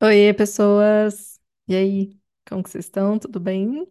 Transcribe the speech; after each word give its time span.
Oiê, 0.00 0.32
pessoas! 0.34 1.40
E 1.68 1.74
aí, 1.74 2.18
como 2.48 2.62
que 2.62 2.70
vocês 2.70 2.84
estão? 2.84 3.18
Tudo 3.18 3.38
bem? 3.40 3.86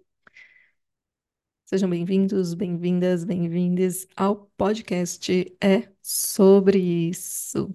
Sejam 1.66 1.90
bem-vindos, 1.90 2.54
bem-vindas, 2.54 3.24
bem-vindes 3.26 4.08
ao 4.16 4.48
podcast 4.58 5.56
É 5.62 5.92
Sobre 6.02 6.80
Isso 7.10 7.74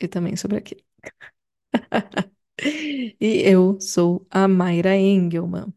e 0.00 0.08
também 0.08 0.36
sobre 0.36 0.58
aquilo. 0.58 0.82
E 3.20 3.42
eu 3.44 3.80
sou 3.80 4.26
a 4.30 4.46
Mayra 4.48 4.96
Engelmann. 4.96 5.72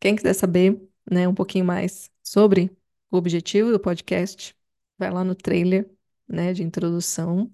Quem 0.00 0.16
quiser 0.16 0.34
saber, 0.34 0.80
né, 1.10 1.28
um 1.28 1.34
pouquinho 1.34 1.64
mais 1.64 2.10
sobre 2.22 2.70
o 3.10 3.16
objetivo 3.18 3.72
do 3.72 3.80
podcast, 3.80 4.56
vai 4.98 5.10
lá 5.10 5.24
no 5.24 5.34
trailer, 5.34 5.90
né, 6.28 6.52
de 6.54 6.62
introdução. 6.62 7.50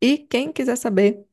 E 0.00 0.18
quem 0.18 0.52
quiser 0.52 0.76
saber 0.76 1.26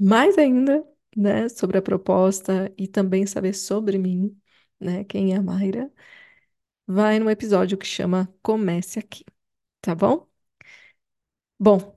mais 0.00 0.38
ainda, 0.38 0.84
né, 1.16 1.48
sobre 1.48 1.78
a 1.78 1.82
proposta 1.82 2.72
e 2.78 2.88
também 2.88 3.26
saber 3.26 3.54
sobre 3.54 3.98
mim, 3.98 4.38
né, 4.80 5.04
quem 5.04 5.32
é 5.34 5.36
a 5.36 5.42
Mayra, 5.42 5.90
vai 6.86 7.18
no 7.18 7.30
episódio 7.30 7.78
que 7.78 7.86
chama 7.86 8.32
Comece 8.42 8.98
Aqui, 9.00 9.24
tá 9.82 9.94
bom? 9.94 10.28
Bom, 11.58 11.96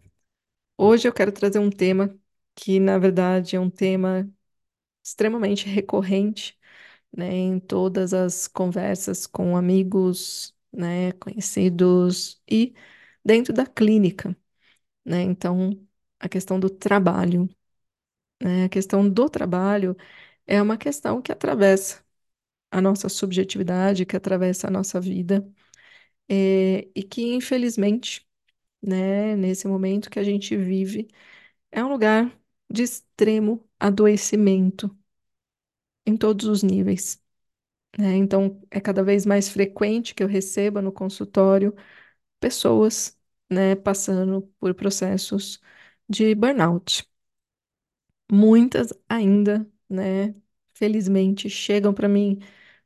hoje 0.77 1.08
eu 1.08 1.13
quero 1.13 1.31
trazer 1.31 1.59
um 1.59 1.70
tema 1.71 2.18
que, 2.55 2.80
na 2.80 2.98
verdade, 2.99 3.55
é 3.55 3.59
um 3.62 3.70
tema 3.70 4.30
extremamente 5.04 5.68
recorrente, 5.68 6.59
né, 7.16 7.27
em 7.34 7.59
todas 7.59 8.13
as 8.13 8.48
conversas 8.48 9.27
com 9.27 9.57
amigos, 9.57 10.55
né, 10.73 11.12
conhecidos 11.13 12.41
e 12.49 12.76
dentro 13.26 13.54
da 13.54 13.66
clínica, 13.68 14.38
né? 15.05 15.21
Então, 15.23 15.71
a 16.20 16.30
questão 16.30 16.59
do 16.59 16.70
trabalho, 16.70 17.49
né? 18.41 18.66
A 18.66 18.70
questão 18.70 19.07
do 19.10 19.29
trabalho 19.29 19.96
é 20.48 20.62
uma 20.62 20.77
questão 20.77 21.21
que 21.21 21.32
atravessa 21.32 22.04
a 22.71 22.82
nossa 22.82 23.10
subjetividade, 23.10 24.05
que 24.05 24.15
atravessa 24.18 24.68
a 24.68 24.71
nossa 24.71 25.01
vida, 25.01 25.48
eh, 26.29 26.90
e 26.95 27.04
que, 27.04 27.34
infelizmente, 27.35 28.27
né, 28.82 29.35
nesse 29.37 29.68
momento 29.68 30.10
que 30.10 30.20
a 30.20 30.23
gente 30.23 30.55
vive, 30.57 31.07
é 31.71 31.84
um 31.85 31.90
lugar 31.90 32.32
de 32.71 32.84
extremo 32.84 33.68
adoecimento 33.79 34.95
em 36.05 36.15
todos 36.17 36.45
os 36.48 36.63
níveis, 36.63 37.21
né? 37.99 38.15
Então, 38.17 38.62
é 38.71 38.82
cada 38.82 39.04
vez 39.04 39.26
mais 39.26 39.49
frequente 39.49 40.15
que 40.15 40.23
eu 40.23 40.27
receba 40.27 40.82
no 40.84 40.91
consultório 40.91 41.76
pessoas, 42.40 43.17
né, 43.51 43.76
passando 43.76 44.43
por 44.60 44.73
processos 44.76 45.62
de 46.10 46.35
burnout. 46.35 47.07
Muitas 48.31 48.93
ainda, 49.07 49.70
né, 49.90 50.35
felizmente, 50.73 51.49
chegam 51.49 51.93
para 51.93 52.07
mim 52.09 52.40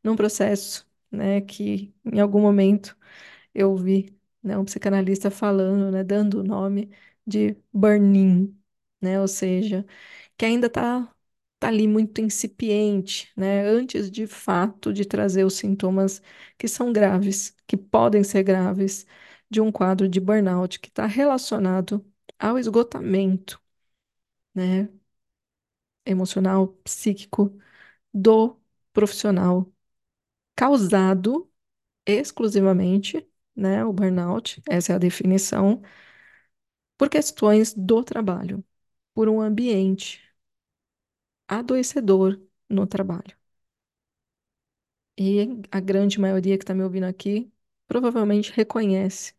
num 0.04 0.16
processo, 0.16 0.88
né, 1.12 1.42
que 1.42 1.94
em 2.06 2.20
algum 2.20 2.42
momento 2.42 2.98
eu 3.54 3.76
vi, 3.76 4.18
né, 4.44 4.58
um 4.58 4.66
psicanalista 4.66 5.32
falando, 5.32 5.92
né, 5.92 6.04
dando 6.04 6.42
o 6.42 6.44
nome 6.44 6.92
de 7.28 7.58
burn-in, 7.74 8.58
né, 9.02 9.20
ou 9.22 9.28
seja, 9.28 9.86
que 10.38 10.46
ainda 10.46 10.68
está 10.68 11.14
tá 11.60 11.68
ali 11.70 11.88
muito 11.88 12.22
incipiente, 12.22 13.32
né, 13.38 13.64
antes 13.68 14.10
de 14.12 14.28
fato 14.28 14.94
de 14.94 15.06
trazer 15.06 15.46
os 15.46 15.56
sintomas 15.56 16.22
que 16.58 16.68
são 16.68 16.94
graves, 16.94 17.56
que 17.68 17.78
podem 17.78 18.24
ser 18.24 18.44
graves, 18.44 19.06
de 19.50 19.62
um 19.62 19.72
quadro 19.72 20.08
de 20.10 20.20
burnout 20.20 20.80
que 20.80 20.90
está 20.90 21.06
relacionado 21.08 22.06
ao 22.40 22.58
esgotamento, 22.60 23.62
né, 24.54 24.90
emocional, 26.10 26.70
psíquico 26.84 27.58
do 28.14 28.58
profissional, 28.94 29.72
causado 30.56 31.52
exclusivamente, 32.06 33.28
né, 33.56 33.86
o 33.86 33.94
burnout, 33.94 34.62
essa 34.70 34.94
é 34.94 34.96
a 34.96 35.00
definição, 35.00 35.82
por 36.98 37.10
questões 37.10 37.74
do 37.74 38.04
trabalho, 38.04 38.64
por 39.14 39.28
um 39.30 39.42
ambiente 39.42 40.22
adoecedor 41.50 42.40
no 42.70 42.88
trabalho. 42.88 43.36
E 45.18 45.62
a 45.72 45.80
grande 45.80 46.20
maioria 46.20 46.58
que 46.58 46.64
está 46.64 46.74
me 46.74 46.84
ouvindo 46.84 47.04
aqui 47.06 47.52
provavelmente 47.88 48.52
reconhece 48.54 49.34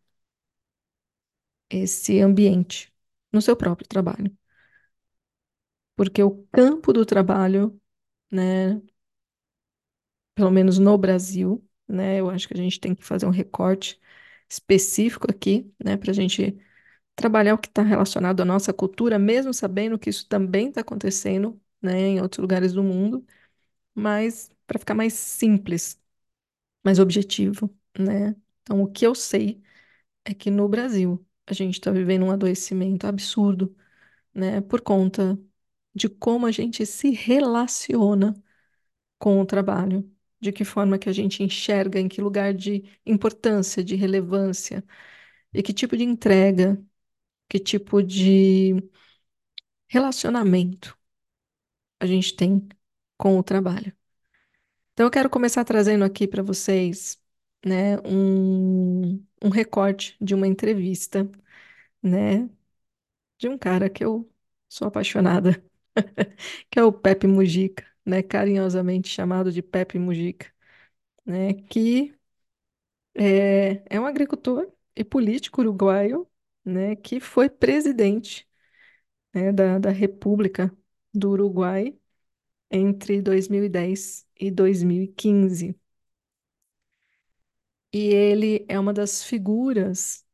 esse 1.69 2.20
ambiente 2.20 2.92
no 3.32 3.41
seu 3.42 3.56
próprio 3.56 3.88
trabalho. 3.88 4.31
Porque 5.96 6.22
o 6.22 6.44
campo 6.52 6.92
do 6.92 7.04
trabalho, 7.06 7.80
né, 8.32 8.80
pelo 10.34 10.50
menos 10.50 10.78
no 10.78 10.96
Brasil, 10.98 11.64
né, 11.88 12.20
eu 12.20 12.30
acho 12.30 12.48
que 12.48 12.54
a 12.54 12.56
gente 12.56 12.80
tem 12.80 12.94
que 12.94 13.04
fazer 13.04 13.26
um 13.26 13.30
recorte 13.30 14.00
específico 14.48 15.30
aqui, 15.30 15.72
né, 15.82 15.96
para 15.96 16.10
a 16.10 16.14
gente 16.14 16.56
trabalhar 17.16 17.54
o 17.54 17.58
que 17.58 17.68
está 17.68 17.82
relacionado 17.82 18.42
à 18.42 18.46
nossa 18.46 18.72
cultura, 18.74 19.18
mesmo 19.18 19.54
sabendo 19.54 19.98
que 19.98 20.10
isso 20.10 20.28
também 20.28 20.68
está 20.70 20.82
acontecendo, 20.82 21.60
né, 21.82 21.98
em 22.00 22.22
outros 22.22 22.40
lugares 22.42 22.74
do 22.74 22.84
mundo, 22.84 23.26
mas 23.94 24.50
para 24.66 24.78
ficar 24.78 24.94
mais 24.94 25.14
simples, 25.14 26.00
mais 26.84 26.98
objetivo, 26.98 27.74
né? 27.98 28.36
Então, 28.62 28.82
o 28.82 28.90
que 28.90 29.06
eu 29.06 29.14
sei 29.14 29.62
é 30.24 30.34
que 30.34 30.50
no 30.50 30.68
Brasil 30.68 31.24
a 31.46 31.52
gente 31.54 31.74
está 31.74 31.90
vivendo 31.92 32.24
um 32.26 32.30
adoecimento 32.32 33.06
absurdo, 33.06 33.76
né, 34.34 34.60
por 34.62 34.80
conta 34.82 35.38
de 35.94 36.08
como 36.08 36.46
a 36.46 36.52
gente 36.52 36.86
se 36.86 37.10
relaciona 37.10 38.34
com 39.18 39.40
o 39.40 39.46
trabalho, 39.46 40.10
de 40.40 40.52
que 40.52 40.64
forma 40.64 40.98
que 40.98 41.08
a 41.08 41.12
gente 41.12 41.42
enxerga, 41.42 42.00
em 42.00 42.08
que 42.08 42.20
lugar 42.22 42.54
de 42.54 42.84
importância, 43.06 43.84
de 43.84 43.96
relevância, 43.96 44.84
e 45.54 45.62
que 45.62 45.72
tipo 45.72 45.96
de 45.96 46.04
entrega, 46.04 46.82
que 47.48 47.58
tipo 47.60 48.02
de 48.02 48.74
relacionamento 49.88 50.96
a 52.00 52.06
gente 52.06 52.34
tem 52.34 52.68
com 53.16 53.38
o 53.38 53.42
trabalho. 53.42 53.94
Então, 54.92 55.06
eu 55.06 55.10
quero 55.10 55.30
começar 55.30 55.64
trazendo 55.64 56.04
aqui 56.04 56.26
para 56.28 56.42
vocês, 56.42 57.18
né, 57.64 57.98
um, 58.04 59.24
um 59.42 59.48
recorte 59.50 60.16
de 60.20 60.34
uma 60.34 60.46
entrevista, 60.46 61.30
né, 62.02 62.48
de 63.38 63.48
um 63.48 63.58
cara 63.58 63.90
que 63.90 64.04
eu 64.04 64.30
sou 64.68 64.88
apaixonada, 64.88 65.62
que 66.70 66.78
é 66.78 66.84
o 66.84 66.92
Pepe 66.92 67.26
Mujica, 67.26 67.84
né, 68.04 68.22
carinhosamente 68.22 69.08
chamado 69.08 69.52
de 69.52 69.62
Pepe 69.62 69.98
Mujica, 69.98 70.52
né, 71.26 71.54
que 71.54 72.14
é, 73.14 73.82
é 73.96 74.00
um 74.00 74.06
agricultor 74.06 74.70
e 74.96 75.04
político 75.04 75.60
uruguaio, 75.60 76.28
né, 76.64 76.96
que 76.96 77.20
foi 77.20 77.48
presidente, 77.50 78.48
né, 79.34 79.52
da, 79.52 79.78
da 79.78 79.90
República 79.90 80.76
do 81.14 81.30
Uruguai 81.32 81.98
entre 82.70 83.22
2010 83.22 84.26
e 84.40 84.50
2015. 84.52 85.76
E 87.92 87.98
ele 88.14 88.64
é 88.68 88.78
uma 88.78 88.92
das 88.92 89.24
figuras, 89.24 90.24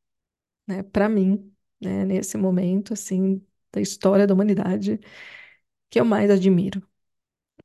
né, 0.66 0.82
para 0.84 1.08
mim, 1.08 1.54
né, 1.80 2.04
nesse 2.06 2.36
momento, 2.38 2.94
assim, 2.94 3.44
da 3.72 3.80
história 3.80 4.26
da 4.26 4.34
humanidade, 4.34 5.00
que 5.96 6.00
eu 6.00 6.04
mais 6.04 6.30
admiro, 6.30 6.82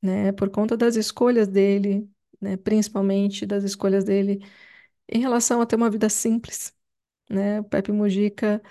né, 0.01 0.31
por 0.33 0.49
conta 0.49 0.77
das 0.77 0.95
escolhas 0.95 1.47
dele, 1.47 2.09
né, 2.41 2.57
principalmente 2.57 3.45
das 3.45 3.63
escolhas 3.63 4.03
dele 4.03 4.39
em 5.09 5.21
relação 5.21 5.61
a 5.61 5.65
ter 5.65 5.75
uma 5.77 5.89
vida 5.91 6.09
simples, 6.09 6.75
né, 7.29 7.61
o 7.61 7.63
Pepe 7.65 7.91
Mujica, 7.91 8.61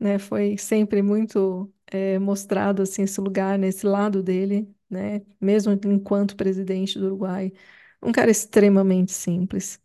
né, 0.00 0.18
foi 0.18 0.58
sempre 0.58 1.02
muito 1.02 1.72
eh, 1.92 2.18
mostrado, 2.20 2.82
assim, 2.82 3.02
esse 3.04 3.20
lugar, 3.20 3.58
nesse 3.58 3.86
lado 3.86 4.22
dele, 4.22 4.68
né, 4.90 5.22
mesmo 5.40 5.72
enquanto 5.86 6.36
presidente 6.36 6.98
do 6.98 7.06
Uruguai, 7.06 7.52
um 8.02 8.12
cara 8.12 8.30
extremamente 8.30 9.12
simples, 9.12 9.80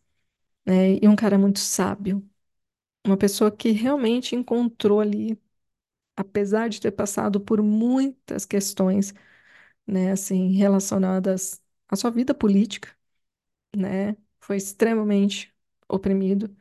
né, 0.66 0.96
e 1.02 1.08
um 1.08 1.16
cara 1.16 1.38
muito 1.40 1.60
sábio, 1.60 2.28
Uma 3.06 3.18
pessoa 3.18 3.52
que 3.52 3.72
realmente 3.72 4.36
encontrou 4.36 5.00
ali, 5.02 5.38
apesar 6.16 6.70
de 6.70 6.80
ter 6.82 6.92
passado 6.92 7.40
por 7.42 7.62
muitas 7.62 8.46
questões, 8.46 9.14
né, 9.88 10.12
assim, 10.14 10.52
relacionadas 10.54 11.62
à 11.90 11.96
sua 11.96 12.12
vida 12.12 12.34
política, 12.36 12.90
né, 13.76 14.16
foi 14.42 14.58
extremamente 14.58 15.54
oprimido, 15.88 16.56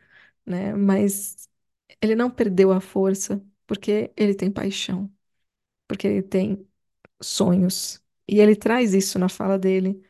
né, 0.47 0.75
mas 0.75 1.49
ele 2.03 2.17
não 2.17 2.31
perdeu 2.31 2.73
a 2.73 2.81
força 2.81 3.45
porque 3.67 4.13
ele 4.17 4.35
tem 4.35 4.51
paixão, 4.53 5.13
porque 5.89 6.07
ele 6.09 6.23
tem 6.23 6.67
sonhos. 7.23 8.03
E 8.29 8.41
ele 8.41 8.57
traz 8.57 8.95
isso 8.95 9.19
na 9.19 9.29
fala 9.29 9.59
dele, 9.59 10.03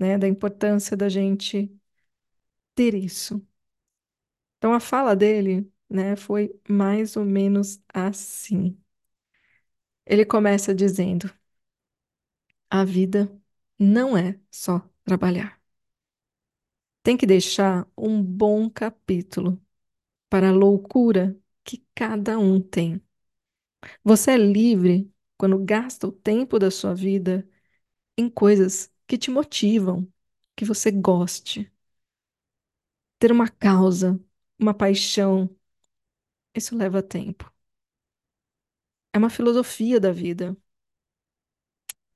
né, 0.00 0.18
da 0.18 0.28
importância 0.28 0.96
da 0.96 1.08
gente 1.08 1.70
ter 2.74 2.94
isso. 2.94 3.44
Então 4.58 4.72
a 4.74 4.80
fala 4.80 5.14
dele, 5.14 5.70
né, 5.88 6.16
foi 6.16 6.58
mais 6.68 7.16
ou 7.16 7.24
menos 7.24 7.80
assim. 7.92 8.78
Ele 10.04 10.24
começa 10.24 10.74
dizendo: 10.74 11.30
A 12.70 12.84
vida 12.84 13.28
não 13.78 14.16
é 14.16 14.38
só 14.52 14.80
trabalhar. 15.04 15.60
Tem 17.02 17.16
que 17.16 17.26
deixar 17.26 17.88
um 17.96 18.22
bom 18.22 18.68
capítulo 18.68 19.60
para 20.30 20.50
a 20.50 20.52
loucura 20.52 21.38
que 21.64 21.84
cada 21.94 22.38
um 22.38 22.60
tem. 22.60 23.02
Você 24.04 24.32
é 24.32 24.36
livre 24.38 25.10
quando 25.36 25.58
gasta 25.58 26.06
o 26.08 26.12
tempo 26.12 26.58
da 26.58 26.70
sua 26.70 26.94
vida 26.94 27.46
em 28.18 28.28
coisas 28.30 28.92
que 29.06 29.18
te 29.18 29.30
motivam, 29.30 30.08
que 30.56 30.64
você 30.64 30.90
goste. 30.92 31.72
Ter 33.18 33.32
uma 33.32 33.48
causa, 33.48 34.20
uma 34.58 34.74
paixão, 34.74 35.48
isso 36.58 36.76
leva 36.76 37.02
tempo. 37.02 37.50
É 39.12 39.18
uma 39.18 39.30
filosofia 39.30 39.98
da 40.00 40.12
vida. 40.12 40.56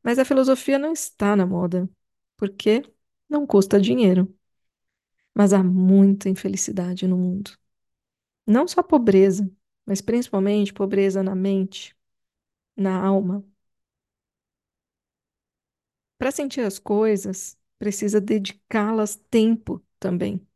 Mas 0.03 0.19
a 0.19 0.25
filosofia 0.25 0.79
não 0.79 0.93
está 0.93 1.37
na 1.37 1.47
moda, 1.47 1.89
porque 2.37 2.83
não 3.29 3.47
custa 3.47 3.81
dinheiro. 3.81 4.33
Mas 5.35 5.53
há 5.53 5.63
muita 5.63 6.29
infelicidade 6.29 7.07
no 7.07 7.17
mundo. 7.17 7.53
Não 8.47 8.69
só 8.69 8.83
pobreza, 8.83 9.51
mas 9.87 10.01
principalmente 10.01 10.73
pobreza 10.75 11.23
na 11.23 11.35
mente, 11.35 11.97
na 12.77 13.01
alma. 13.05 13.45
Para 16.19 16.31
sentir 16.31 16.61
as 16.63 16.79
coisas, 16.79 17.59
precisa 17.79 18.21
dedicá-las 18.21 19.17
tempo 19.31 19.83
também. 19.99 20.47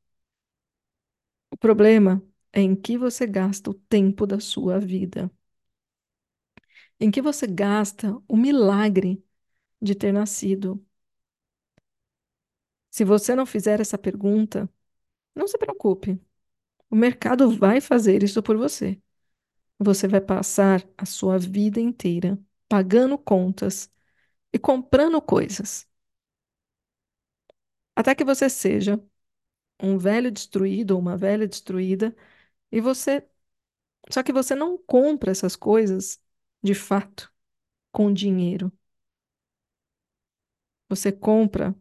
O 1.50 1.56
problema 1.56 2.22
em 2.54 2.74
que 2.76 2.96
você 2.98 3.26
gasta 3.26 3.70
o 3.70 3.74
tempo 3.74 4.26
da 4.26 4.40
sua 4.40 4.78
vida. 4.80 5.30
Em 7.00 7.10
que 7.10 7.22
você 7.22 7.46
gasta 7.46 8.16
o 8.28 8.36
milagre 8.36 9.22
de 9.82 9.94
ter 9.94 10.12
nascido. 10.12 10.84
Se 12.90 13.04
você 13.04 13.34
não 13.34 13.44
fizer 13.46 13.80
essa 13.80 13.98
pergunta, 13.98 14.70
não 15.34 15.48
se 15.48 15.58
preocupe. 15.58 16.20
O 16.90 16.96
mercado 16.96 17.50
vai 17.56 17.80
fazer 17.80 18.22
isso 18.22 18.42
por 18.42 18.56
você. 18.56 19.00
Você 19.78 20.08
vai 20.08 20.20
passar 20.20 20.86
a 20.98 21.06
sua 21.06 21.38
vida 21.38 21.80
inteira 21.80 22.38
pagando 22.68 23.18
contas 23.18 23.90
e 24.52 24.58
comprando 24.58 25.20
coisas. 25.22 25.88
Até 27.96 28.14
que 28.14 28.24
você 28.24 28.48
seja 28.48 29.00
um 29.82 29.98
velho 29.98 30.30
destruído 30.32 30.92
ou 30.92 31.00
uma 31.00 31.16
velha 31.16 31.48
destruída 31.48 32.14
e 32.74 32.80
você. 32.80 33.26
Só 34.10 34.22
que 34.22 34.32
você 34.32 34.54
não 34.54 34.78
compra 34.78 35.30
essas 35.32 35.56
coisas 35.56 36.20
de 36.62 36.74
fato 36.74 37.32
com 37.92 38.12
dinheiro. 38.12 38.72
Você 40.88 41.12
compra 41.12 41.74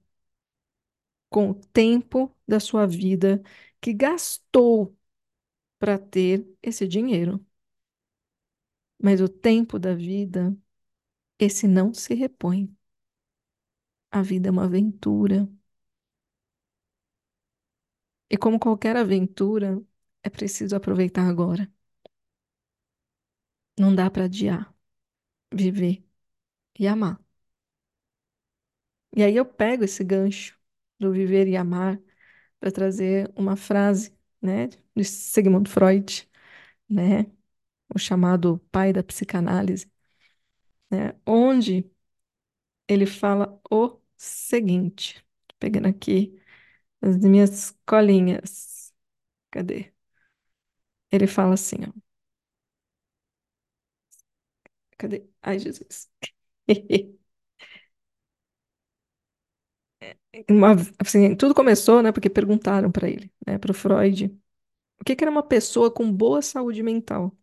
com 1.29 1.49
o 1.51 1.55
tempo 1.55 2.35
da 2.47 2.59
sua 2.59 2.85
vida 2.87 3.41
que 3.81 3.93
gastou 3.93 4.95
para 5.79 5.97
ter 5.99 6.47
esse 6.63 6.87
dinheiro. 6.87 7.45
Mas 9.01 9.21
o 9.21 9.29
tempo 9.29 9.77
da 9.79 9.93
vida, 9.95 10.55
esse 11.39 11.67
não 11.67 11.93
se 11.93 12.13
repõe. 12.15 12.75
A 14.11 14.21
vida 14.21 14.47
é 14.49 14.51
uma 14.51 14.63
aventura. 14.65 15.45
E 18.29 18.37
como 18.37 18.59
qualquer 18.59 18.95
aventura, 18.97 19.81
é 20.23 20.29
preciso 20.29 20.75
aproveitar 20.75 21.27
agora. 21.29 21.69
Não 23.77 23.93
dá 23.95 24.09
para 24.09 24.25
adiar, 24.25 24.73
viver 25.53 26.05
e 26.79 26.87
amar. 26.87 27.19
E 29.15 29.23
aí 29.23 29.35
eu 29.35 29.45
pego 29.45 29.83
esse 29.83 30.03
gancho 30.03 30.57
do 30.99 31.11
viver 31.11 31.47
e 31.47 31.55
amar 31.57 31.99
para 32.59 32.71
trazer 32.71 33.31
uma 33.35 33.55
frase, 33.57 34.17
né, 34.41 34.67
de 34.95 35.05
Sigmund 35.05 35.69
Freud, 35.69 36.29
né, 36.89 37.27
o 37.95 37.99
chamado 37.99 38.59
pai 38.71 38.93
da 38.93 39.03
psicanálise, 39.03 39.91
né, 40.89 41.15
onde 41.25 41.89
ele 42.87 43.05
fala 43.05 43.59
o 43.71 43.99
seguinte, 44.17 45.25
pegando 45.59 45.87
aqui 45.87 46.39
as 47.01 47.17
minhas 47.19 47.71
colinhas, 47.87 48.93
cadê? 49.51 49.92
Ele 51.13 51.27
fala 51.27 51.53
assim, 51.55 51.77
ó, 51.87 51.93
cadê? 54.97 55.27
Ai, 55.41 55.59
Jesus. 55.59 56.09
Uma, 60.49 60.75
assim, 60.99 61.35
tudo 61.35 61.53
começou, 61.53 62.01
né, 62.01 62.11
porque 62.11 62.29
perguntaram 62.29 62.91
para 62.91 63.07
ele, 63.09 63.31
né, 63.45 63.57
para 63.57 63.71
o 63.71 63.73
Freud, 63.73 64.25
o 65.01 65.05
que 65.05 65.15
que 65.15 65.23
era 65.23 65.31
uma 65.31 65.43
pessoa 65.43 65.91
com 65.91 66.11
boa 66.11 66.41
saúde 66.41 66.83
mental? 66.83 67.35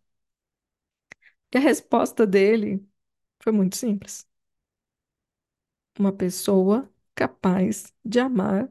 E 1.52 1.58
a 1.58 1.60
resposta 1.60 2.26
dele 2.26 2.84
foi 3.42 3.52
muito 3.52 3.76
simples. 3.76 4.28
Uma 5.98 6.12
pessoa 6.12 6.90
capaz 7.14 7.92
de 8.04 8.18
amar 8.20 8.68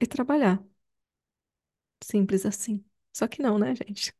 e 0.00 0.06
trabalhar. 0.08 0.64
Simples 2.02 2.46
assim. 2.46 2.82
Só 3.16 3.26
que 3.28 3.40
não, 3.42 3.58
né, 3.58 3.74
gente? 3.74 4.12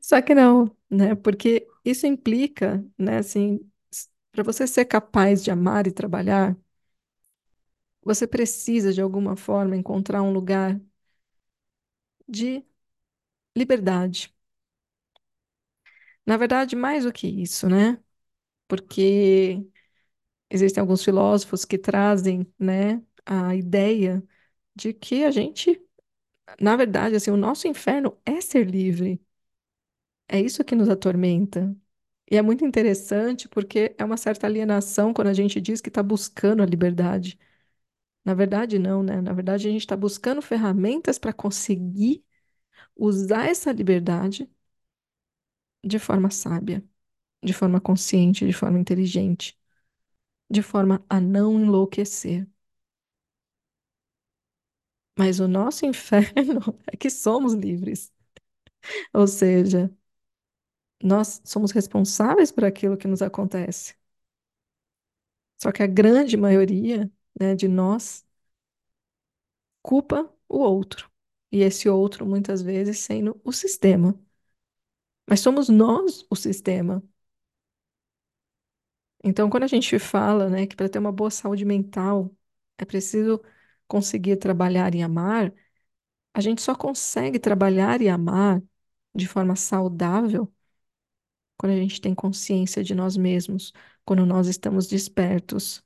Só 0.00 0.20
que 0.22 0.34
não, 0.34 0.74
né? 0.90 1.14
Porque 1.14 1.66
isso 1.84 2.06
implica, 2.06 2.84
né, 2.98 3.18
assim, 3.18 3.60
para 4.32 4.42
você 4.44 4.66
ser 4.66 4.84
capaz 4.86 5.42
de 5.44 5.50
amar 5.50 5.86
e 5.86 5.92
trabalhar, 5.92 6.56
você 8.02 8.26
precisa, 8.26 8.92
de 8.92 9.00
alguma 9.00 9.36
forma, 9.36 9.76
encontrar 9.76 10.20
um 10.22 10.32
lugar 10.32 10.80
de 12.28 12.64
liberdade. 13.56 14.34
Na 16.26 16.36
verdade, 16.36 16.76
mais 16.76 17.04
do 17.04 17.12
que 17.12 17.26
isso, 17.28 17.68
né? 17.68 17.98
Porque 18.68 19.66
existem 20.50 20.80
alguns 20.82 21.04
filósofos 21.04 21.64
que 21.64 21.78
trazem, 21.78 22.46
né, 22.58 23.02
a 23.26 23.54
ideia 23.56 24.22
de 24.76 24.92
que 24.94 25.24
a 25.24 25.30
gente, 25.32 25.80
na 26.60 26.76
verdade, 26.76 27.16
assim, 27.16 27.30
o 27.30 27.36
nosso 27.36 27.68
inferno 27.68 28.16
é 28.24 28.40
ser 28.40 28.68
livre. 28.70 29.20
É 30.28 30.40
isso 30.40 30.64
que 30.64 30.74
nos 30.74 30.88
atormenta. 30.88 31.74
E 32.30 32.36
é 32.36 32.42
muito 32.42 32.64
interessante 32.64 33.48
porque 33.48 33.94
é 33.98 34.04
uma 34.04 34.16
certa 34.16 34.46
alienação 34.46 35.12
quando 35.14 35.28
a 35.28 35.32
gente 35.34 35.60
diz 35.60 35.80
que 35.80 35.88
está 35.88 36.02
buscando 36.02 36.62
a 36.62 36.66
liberdade. 36.66 37.38
Na 38.24 38.34
verdade, 38.34 38.78
não, 38.78 39.02
né? 39.02 39.20
Na 39.22 39.32
verdade, 39.34 39.68
a 39.68 39.72
gente 39.72 39.82
está 39.82 39.96
buscando 39.96 40.42
ferramentas 40.42 41.18
para 41.18 41.32
conseguir 41.32 42.24
usar 42.96 43.46
essa 43.48 43.72
liberdade 43.72 44.50
de 45.84 45.98
forma 45.98 46.30
sábia, 46.30 46.84
de 47.44 47.52
forma 47.54 47.80
consciente, 47.82 48.46
de 48.46 48.52
forma 48.54 48.78
inteligente, 48.80 49.58
de 50.50 50.62
forma 50.62 51.04
a 51.10 51.20
não 51.20 51.60
enlouquecer. 51.60 52.48
Mas 55.18 55.40
o 55.40 55.48
nosso 55.48 55.84
inferno 55.86 56.60
é 56.86 56.96
que 56.96 57.10
somos 57.10 57.52
livres. 57.54 58.12
Ou 59.12 59.26
seja, 59.26 59.90
nós 61.02 61.40
somos 61.44 61.72
responsáveis 61.72 62.50
por 62.52 62.64
aquilo 62.64 62.96
que 62.96 63.08
nos 63.08 63.20
acontece. 63.22 63.94
Só 65.60 65.70
que 65.72 65.82
a 65.82 65.86
grande 65.86 66.36
maioria, 66.36 67.10
né, 67.38 67.54
de 67.54 67.68
nós 67.68 68.24
culpa 69.82 70.32
o 70.48 70.58
outro. 70.60 71.10
E 71.50 71.60
esse 71.62 71.88
outro, 71.88 72.24
muitas 72.26 72.62
vezes, 72.62 72.98
sendo 73.00 73.40
o 73.44 73.52
sistema. 73.52 74.14
Mas 75.28 75.40
somos 75.40 75.68
nós 75.68 76.24
o 76.30 76.34
sistema. 76.36 77.02
Então, 79.24 79.50
quando 79.50 79.64
a 79.64 79.66
gente 79.66 79.98
fala, 79.98 80.48
né, 80.48 80.66
que 80.66 80.76
para 80.76 80.88
ter 80.88 80.98
uma 80.98 81.12
boa 81.12 81.30
saúde 81.30 81.64
mental 81.64 82.34
é 82.78 82.84
preciso 82.84 83.42
conseguir 83.88 84.36
trabalhar 84.38 84.94
e 84.94 85.02
amar, 85.02 85.52
a 86.34 86.40
gente 86.42 86.62
só 86.62 86.74
consegue 86.74 87.38
trabalhar 87.40 88.02
e 88.02 88.08
amar 88.08 88.62
de 89.14 89.26
forma 89.28 89.56
saudável 89.56 90.52
quando 91.56 91.72
a 91.72 91.76
gente 91.76 92.00
tem 92.00 92.14
consciência 92.14 92.82
de 92.84 92.94
nós 92.94 93.16
mesmos, 93.16 93.72
quando 94.04 94.24
nós 94.26 94.46
estamos 94.48 94.86
despertos. 94.86 95.82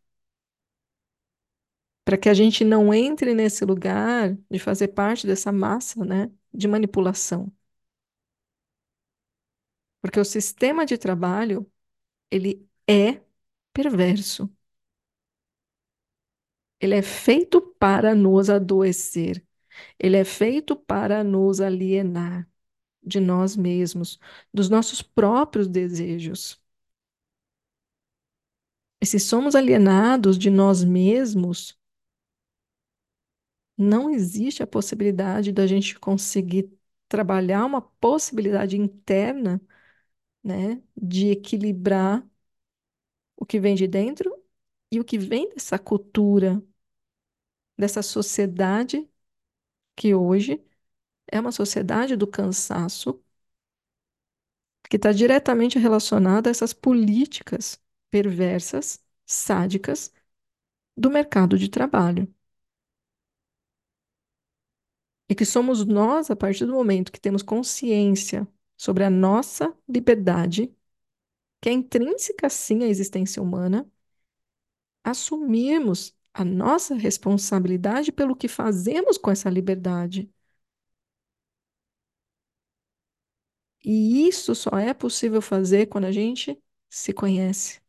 Para 2.05 2.19
que 2.19 2.29
a 2.29 2.35
gente 2.35 2.65
não 2.65 2.93
entre 2.93 3.35
nesse 3.35 3.65
lugar 3.65 4.37
de 4.51 4.59
fazer 4.59 4.89
parte 4.89 5.27
dessa 5.27 5.53
massa, 5.53 6.05
né, 6.05 6.31
de 6.53 6.67
manipulação. 6.69 7.53
Porque 10.01 10.19
o 10.21 10.25
sistema 10.25 10.85
de 10.87 10.99
trabalho, 10.99 11.71
ele 12.31 12.69
é 12.89 13.23
perverso. 13.73 14.51
Ele 16.83 16.97
é 16.97 17.03
feito 17.03 17.63
para 17.63 18.15
nos 18.15 18.51
adoecer. 18.51 19.45
Ele 19.99 20.17
é 20.19 20.25
feito 20.25 20.77
para 20.77 21.25
nos 21.25 21.61
alienar 21.61 22.49
de 23.03 23.21
nós 23.21 23.57
mesmos, 23.57 24.19
dos 24.55 24.69
nossos 24.71 25.03
próprios 25.03 25.69
desejos. 25.69 26.63
E 29.03 29.07
se 29.07 29.19
somos 29.21 29.55
alienados 29.55 30.39
de 30.39 30.49
nós 30.49 30.83
mesmos, 30.83 31.79
não 33.77 34.11
existe 34.11 34.63
a 34.63 34.67
possibilidade 34.67 35.53
da 35.53 35.67
gente 35.67 35.99
conseguir 35.99 36.71
trabalhar 37.09 37.65
uma 37.67 37.83
possibilidade 37.83 38.77
interna, 38.77 39.61
né, 40.45 40.83
de 40.97 41.31
equilibrar 41.31 42.27
o 43.37 43.45
que 43.47 43.59
vem 43.61 43.75
de 43.75 43.87
dentro 43.87 44.35
e 44.91 45.01
o 45.01 45.05
que 45.05 45.19
vem 45.19 45.49
dessa 45.51 45.79
cultura, 45.79 46.63
dessa 47.77 48.03
sociedade 48.03 49.09
que 49.97 50.15
hoje 50.15 50.65
é 51.31 51.41
uma 51.41 51.53
sociedade 51.53 52.17
do 52.17 52.27
cansaço, 52.27 53.23
que 54.89 54.97
está 54.97 55.13
diretamente 55.13 55.79
relacionada 55.79 56.51
a 56.51 56.53
essas 56.53 56.73
políticas 56.73 57.81
perversas, 58.11 59.03
sádicas 59.27 60.13
do 60.97 61.11
mercado 61.11 61.59
de 61.59 61.69
trabalho. 61.69 62.33
E 65.29 65.35
que 65.35 65.45
somos 65.45 65.85
nós, 65.87 66.31
a 66.31 66.37
partir 66.37 66.67
do 66.67 66.73
momento 66.75 67.11
que 67.13 67.21
temos 67.21 67.43
consciência 67.43 68.47
sobre 68.77 69.05
a 69.05 69.11
nossa 69.11 69.75
liberdade, 69.89 70.75
que 71.61 71.69
é 71.71 71.73
intrínseca 71.73 72.51
sim 72.51 72.85
à 72.85 72.89
existência 72.89 73.43
humana, 73.43 73.91
assumirmos 75.05 76.17
a 76.35 76.45
nossa 76.45 76.95
responsabilidade 76.95 78.13
pelo 78.13 78.37
que 78.37 78.49
fazemos 78.49 79.19
com 79.19 79.31
essa 79.31 79.51
liberdade. 79.51 80.31
E 83.85 84.27
isso 84.29 84.55
só 84.55 84.71
é 84.79 84.93
possível 84.95 85.41
fazer 85.43 85.87
quando 85.87 86.05
a 86.07 86.13
gente 86.13 86.61
se 86.91 87.13
conhece, 87.13 87.81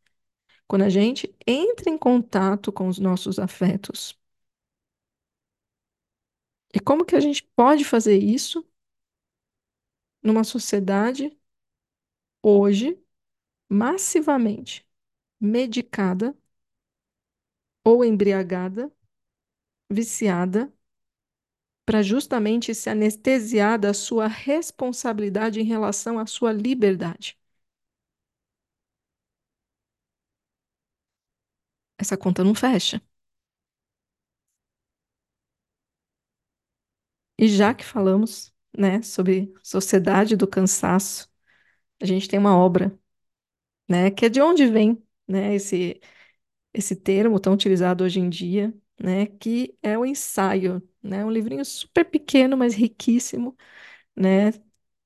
quando 0.67 0.83
a 0.83 0.89
gente 0.89 1.33
entra 1.47 1.89
em 1.91 1.97
contato 1.99 2.71
com 2.73 2.87
os 2.89 2.99
nossos 2.99 3.39
afetos. 3.39 4.17
E 6.73 6.79
como 6.79 7.05
que 7.05 7.15
a 7.15 7.19
gente 7.21 7.41
pode 7.55 7.83
fazer 7.85 8.17
isso 8.17 8.65
numa 10.23 10.43
sociedade 10.43 11.37
hoje 12.41 12.97
massivamente 13.69 14.87
medicada 15.39 16.35
ou 17.85 18.03
embriagada, 18.05 18.91
viciada, 19.89 20.71
para 21.85 22.01
justamente 22.03 22.73
se 22.75 22.89
anestesiar 22.89 23.79
da 23.79 23.93
sua 23.93 24.27
responsabilidade 24.27 25.59
em 25.61 25.63
relação 25.63 26.19
à 26.19 26.25
sua 26.25 26.51
liberdade. 26.51 27.37
Essa 31.97 32.15
conta 32.17 32.43
não 32.43 32.53
fecha. 32.55 33.01
E 37.37 37.47
já 37.47 37.73
que 37.73 37.83
falamos, 37.83 38.53
né, 38.77 39.01
sobre 39.01 39.53
sociedade 39.63 40.35
do 40.35 40.47
cansaço, 40.47 41.29
a 42.01 42.05
gente 42.05 42.29
tem 42.29 42.39
uma 42.39 42.57
obra, 42.57 42.97
né, 43.89 44.11
que 44.11 44.25
é 44.27 44.29
de 44.29 44.41
onde 44.41 44.67
vem, 44.67 45.03
né, 45.27 45.55
esse 45.55 46.01
esse 46.73 46.95
termo 46.95 47.39
tão 47.39 47.53
utilizado 47.53 48.03
hoje 48.03 48.19
em 48.19 48.29
dia, 48.29 48.73
né, 49.01 49.25
que 49.27 49.77
é 49.81 49.97
o 49.97 50.05
ensaio, 50.05 50.81
né, 51.01 51.25
um 51.25 51.31
livrinho 51.31 51.63
super 51.65 52.05
pequeno, 52.05 52.57
mas 52.57 52.73
riquíssimo, 52.75 53.55
né, 54.15 54.51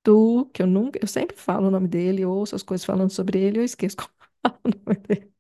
do 0.04 0.46
que 0.54 0.62
eu 0.64 0.68
nunca, 0.68 1.00
eu 1.02 1.08
sempre 1.08 1.38
falo 1.38 1.68
o 1.68 1.72
nome 1.72 1.88
dele, 1.88 2.26
ouço 2.26 2.56
as 2.56 2.64
coisas 2.64 2.86
falando 2.86 3.12
sobre 3.12 3.40
ele, 3.42 3.60
eu 3.60 3.64
esqueço 3.66 3.98
como 3.98 4.12
fala 4.44 4.60
o 4.66 4.70
nome 4.70 5.00
dele, 5.08 5.34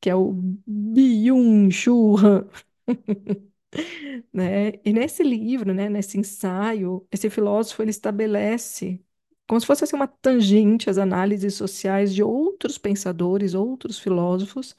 que 0.00 0.10
é 0.10 0.14
o 0.16 0.32
Byung-Chul 0.66 2.18
Han. 2.18 2.48
né? 4.32 4.72
E 4.84 4.92
nesse 4.92 5.22
livro, 5.22 5.72
né, 5.74 5.88
nesse 5.88 6.18
ensaio, 6.18 7.06
esse 7.10 7.30
filósofo 7.30 7.82
ele 7.82 7.90
estabelece 7.90 9.00
como 9.46 9.60
se 9.60 9.66
fosse 9.66 9.82
assim, 9.84 9.96
uma 9.96 10.06
tangente 10.06 10.88
às 10.88 10.96
análises 10.98 11.54
sociais 11.54 12.14
de 12.14 12.22
outros 12.22 12.78
pensadores, 12.78 13.52
outros 13.54 13.98
filósofos 13.98 14.76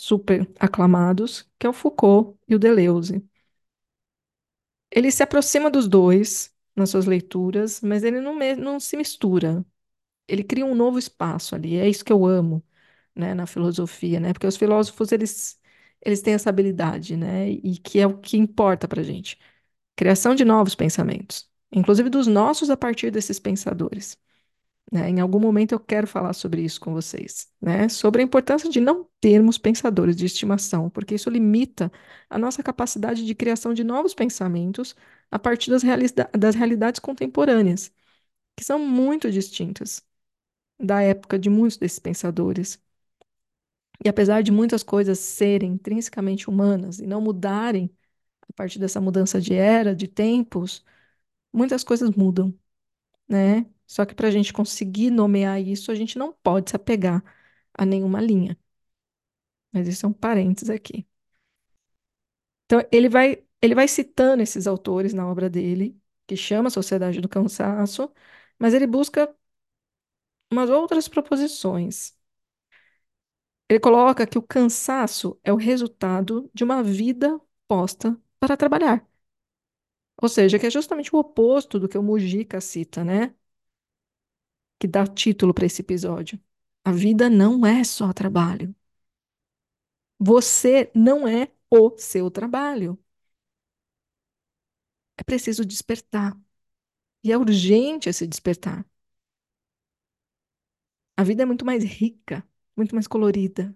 super 0.00 0.48
aclamados, 0.58 1.48
que 1.58 1.66
é 1.66 1.70
o 1.70 1.72
Foucault 1.72 2.38
e 2.48 2.54
o 2.54 2.58
Deleuze. 2.58 3.22
Ele 4.90 5.10
se 5.10 5.22
aproxima 5.22 5.70
dos 5.70 5.88
dois 5.88 6.54
nas 6.74 6.90
suas 6.90 7.06
leituras, 7.06 7.80
mas 7.80 8.02
ele 8.02 8.20
não, 8.20 8.36
não 8.56 8.80
se 8.80 8.96
mistura. 8.96 9.64
Ele 10.28 10.44
cria 10.44 10.66
um 10.66 10.74
novo 10.74 10.98
espaço 10.98 11.54
ali. 11.54 11.76
É 11.76 11.88
isso 11.88 12.04
que 12.04 12.12
eu 12.12 12.26
amo, 12.26 12.64
né, 13.16 13.34
na 13.34 13.46
filosofia, 13.46 14.20
né? 14.20 14.32
Porque 14.32 14.46
os 14.46 14.56
filósofos 14.56 15.12
eles 15.12 15.60
eles 16.04 16.22
têm 16.22 16.34
essa 16.34 16.50
habilidade, 16.50 17.16
né? 17.16 17.50
E 17.50 17.78
que 17.78 18.00
é 18.00 18.06
o 18.06 18.18
que 18.18 18.36
importa 18.38 18.88
para 18.88 19.02
gente. 19.02 19.38
Criação 19.96 20.34
de 20.34 20.44
novos 20.44 20.74
pensamentos, 20.76 21.50
inclusive 21.72 22.10
dos 22.10 22.26
nossos 22.28 22.70
a 22.70 22.76
partir 22.76 23.10
desses 23.12 23.38
pensadores. 23.40 24.18
Né? 24.90 25.08
Em 25.08 25.20
algum 25.20 25.38
momento 25.38 25.72
eu 25.72 25.78
quero 25.80 26.06
falar 26.06 26.32
sobre 26.32 26.62
isso 26.62 26.80
com 26.80 26.92
vocês, 26.92 27.48
né? 27.60 27.88
Sobre 27.88 28.22
a 28.22 28.24
importância 28.24 28.68
de 28.68 28.80
não 28.80 29.08
termos 29.20 29.56
pensadores 29.56 30.16
de 30.16 30.26
estimação, 30.26 30.90
porque 30.90 31.14
isso 31.14 31.30
limita 31.30 31.92
a 32.28 32.36
nossa 32.38 32.60
capacidade 32.62 33.24
de 33.24 33.34
criação 33.34 33.72
de 33.72 33.84
novos 33.84 34.14
pensamentos 34.14 34.96
a 35.30 35.38
partir 35.38 35.70
das, 35.70 35.82
das 36.36 36.54
realidades 36.56 36.98
contemporâneas, 37.00 37.92
que 38.56 38.64
são 38.64 38.78
muito 38.80 39.30
distintas 39.30 40.02
da 40.80 41.02
época 41.02 41.38
de 41.38 41.50
muitos 41.50 41.78
desses 41.78 41.98
pensadores. 42.00 42.80
E 44.04 44.08
apesar 44.08 44.42
de 44.42 44.50
muitas 44.52 44.82
coisas 44.82 45.18
serem 45.18 45.72
intrinsecamente 45.74 46.48
humanas 46.48 46.98
e 47.00 47.06
não 47.06 47.20
mudarem 47.20 47.90
a 48.48 48.52
partir 48.54 48.78
dessa 48.78 49.00
mudança 49.00 49.40
de 49.40 49.54
era, 49.54 49.94
de 49.96 50.08
tempos, 50.08 50.84
muitas 51.52 51.84
coisas 51.84 52.10
mudam, 52.12 52.54
né? 53.28 53.66
Só 53.90 54.06
que 54.06 54.14
para 54.14 54.28
a 54.28 54.30
gente 54.30 54.52
conseguir 54.52 55.10
nomear 55.10 55.60
isso, 55.60 55.90
a 55.90 55.94
gente 55.96 56.16
não 56.18 56.32
pode 56.32 56.70
se 56.70 56.76
apegar 56.76 57.24
a 57.74 57.84
nenhuma 57.84 58.20
linha. 58.20 58.56
Mas 59.72 59.88
isso 59.88 60.06
é 60.06 60.08
um 60.08 60.12
parênteses 60.12 60.70
aqui. 60.70 61.06
Então, 62.66 62.80
ele 62.92 63.08
vai, 63.08 63.42
ele 63.60 63.74
vai 63.74 63.88
citando 63.88 64.42
esses 64.42 64.66
autores 64.66 65.12
na 65.12 65.26
obra 65.28 65.50
dele, 65.50 66.00
que 66.26 66.36
chama 66.36 66.70
Sociedade 66.70 67.20
do 67.20 67.28
Cansaço, 67.28 68.12
mas 68.58 68.74
ele 68.74 68.86
busca 68.86 69.34
umas 70.50 70.70
outras 70.70 71.08
proposições. 71.08 72.14
Ele 73.68 73.80
coloca 73.80 74.26
que 74.26 74.36
o 74.38 74.42
cansaço 74.42 75.38
é 75.44 75.52
o 75.52 75.56
resultado 75.56 76.50
de 76.52 76.64
uma 76.64 76.82
vida 76.82 77.40
posta 77.68 78.18
para 78.38 78.56
trabalhar. 78.56 79.06
Ou 80.22 80.28
seja, 80.28 80.58
que 80.58 80.66
é 80.66 80.70
justamente 80.70 81.14
o 81.14 81.18
oposto 81.18 81.78
do 81.78 81.88
que 81.88 81.98
o 81.98 82.02
Mujica 82.02 82.60
cita, 82.60 83.02
né? 83.04 83.34
Que 84.80 84.88
dá 84.88 85.06
título 85.06 85.54
para 85.54 85.66
esse 85.66 85.82
episódio. 85.82 86.40
A 86.84 86.92
vida 86.92 87.30
não 87.30 87.66
é 87.66 87.84
só 87.84 88.12
trabalho. 88.14 88.74
Você 90.20 90.90
não 90.94 91.26
é 91.26 91.48
o 91.70 91.96
seu 91.98 92.30
trabalho. 92.30 92.98
É 95.16 95.22
preciso 95.24 95.64
despertar. 95.64 96.36
E 97.24 97.32
é 97.32 97.38
urgente 97.38 98.08
esse 98.10 98.26
despertar. 98.28 98.86
A 101.16 101.22
vida 101.24 101.42
é 101.42 101.46
muito 101.46 101.64
mais 101.64 101.84
rica, 101.84 102.44
muito 102.76 102.94
mais 102.96 103.06
colorida. 103.06 103.72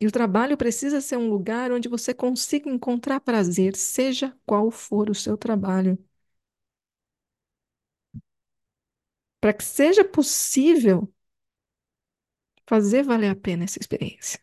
E 0.00 0.06
o 0.06 0.10
trabalho 0.12 0.56
precisa 0.56 1.00
ser 1.02 1.16
um 1.16 1.28
lugar 1.30 1.70
onde 1.72 1.88
você 1.88 2.12
consiga 2.14 2.68
encontrar 2.70 3.20
prazer, 3.20 3.76
seja 3.76 4.34
qual 4.46 4.70
for 4.70 5.08
o 5.10 5.14
seu 5.14 5.36
trabalho. 5.36 5.98
Para 9.40 9.52
que 9.54 9.64
seja 9.64 10.04
possível 10.04 11.12
fazer 12.66 13.02
valer 13.02 13.30
a 13.30 13.36
pena 13.36 13.64
essa 13.64 13.78
experiência. 13.80 14.40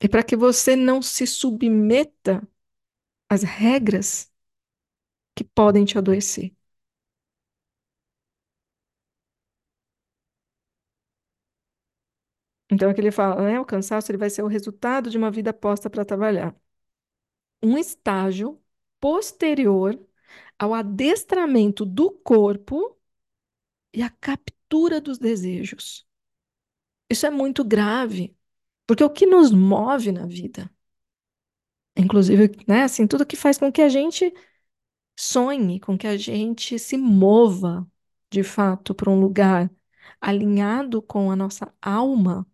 E 0.00 0.08
para 0.08 0.22
que 0.24 0.36
você 0.36 0.74
não 0.76 1.00
se 1.00 1.26
submeta 1.26 2.46
às 3.28 3.42
regras 3.42 4.30
que 5.34 5.44
podem 5.44 5.84
te 5.84 5.98
adoecer. 5.98 6.54
Então, 12.70 12.90
aqui 12.90 13.00
ele 13.00 13.10
fala, 13.12 13.42
né? 13.42 13.60
O 13.60 13.64
cansaço 13.66 14.10
ele 14.10 14.18
vai 14.18 14.30
ser 14.30 14.42
o 14.42 14.46
resultado 14.46 15.10
de 15.10 15.18
uma 15.18 15.30
vida 15.30 15.52
posta 15.52 15.90
para 15.90 16.04
trabalhar. 16.04 16.56
Um 17.62 17.78
estágio 17.78 18.60
posterior 19.00 19.98
ao 20.58 20.74
adestramento 20.74 21.84
do 21.84 22.10
corpo 22.10 22.98
e 23.92 24.02
a 24.02 24.10
captura 24.10 25.00
dos 25.00 25.18
desejos. 25.18 26.06
Isso 27.08 27.26
é 27.26 27.30
muito 27.30 27.62
grave, 27.64 28.36
porque 28.86 29.04
o 29.04 29.10
que 29.10 29.26
nos 29.26 29.50
move 29.52 30.12
na 30.12 30.26
vida, 30.26 30.70
inclusive, 31.96 32.50
né, 32.66 32.82
assim, 32.84 33.06
tudo 33.06 33.26
que 33.26 33.36
faz 33.36 33.58
com 33.58 33.70
que 33.72 33.82
a 33.82 33.88
gente 33.88 34.32
sonhe, 35.18 35.80
com 35.80 35.98
que 35.98 36.06
a 36.06 36.16
gente 36.16 36.78
se 36.78 36.96
mova 36.98 37.86
de 38.30 38.42
fato 38.44 38.94
para 38.94 39.10
um 39.10 39.20
lugar 39.20 39.70
alinhado 40.20 41.02
com 41.02 41.30
a 41.30 41.36
nossa 41.36 41.74
alma, 41.82 42.46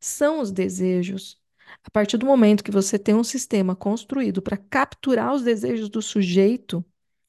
são 0.00 0.40
os 0.40 0.52
desejos. 0.52 1.40
A 1.84 1.90
partir 1.90 2.16
do 2.18 2.26
momento 2.26 2.64
que 2.64 2.70
você 2.70 2.98
tem 2.98 3.14
um 3.14 3.24
sistema 3.24 3.76
construído 3.76 4.42
para 4.42 4.56
capturar 4.56 5.34
os 5.34 5.42
desejos 5.42 5.88
do 5.90 6.02
sujeito 6.02 6.84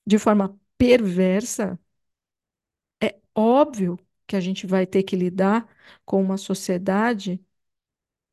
de 0.06 0.20
forma 0.20 0.60
perversa, 0.78 1.80
óbvio 3.40 3.98
que 4.28 4.36
a 4.36 4.40
gente 4.42 4.68
vai 4.68 4.86
ter 4.86 5.04
que 5.04 5.16
lidar 5.16 5.68
com 6.06 6.22
uma 6.22 6.38
sociedade 6.38 7.44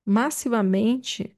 massivamente 0.04 1.36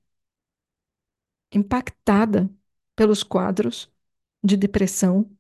impactada 1.53 2.49
pelos 2.97 3.23
quadros 3.23 3.91
de 4.43 4.57
depressão, 4.57 5.31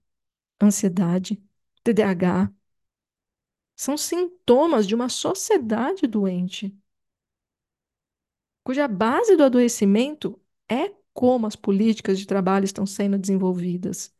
ansiedade, 0.62 1.42
TDAH. 1.84 2.52
São 3.74 3.96
sintomas 3.96 4.86
de 4.86 4.94
uma 4.94 5.08
sociedade 5.08 6.06
doente, 6.06 6.76
cuja 8.62 8.86
base 8.88 9.36
do 9.36 9.42
adoecimento 9.44 10.40
é 10.70 10.90
como 11.12 11.46
as 11.46 11.56
políticas 11.56 12.18
de 12.18 12.26
trabalho 12.26 12.64
estão 12.64 12.86
sendo 12.86 13.18
desenvolvidas. 13.18 14.14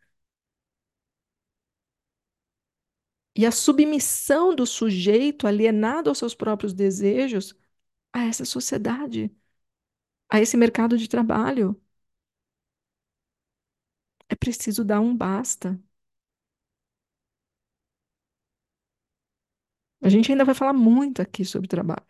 E 3.38 3.46
a 3.46 3.52
submissão 3.52 4.54
do 4.54 4.66
sujeito 4.66 5.48
alienado 5.48 6.10
aos 6.10 6.18
seus 6.18 6.34
próprios 6.36 6.74
desejos 6.74 7.54
a 8.12 8.24
essa 8.24 8.44
sociedade, 8.46 9.30
a 10.30 10.40
esse 10.40 10.56
mercado 10.56 10.98
de 10.98 11.08
trabalho. 11.08 11.80
É 14.28 14.34
preciso 14.34 14.84
dar 14.84 15.00
um 15.00 15.14
basta. 15.16 15.78
A 20.02 20.08
gente 20.08 20.30
ainda 20.32 20.44
vai 20.44 20.54
falar 20.56 20.72
muito 20.72 21.22
aqui 21.22 21.44
sobre 21.44 21.68
trabalho. 21.68 22.04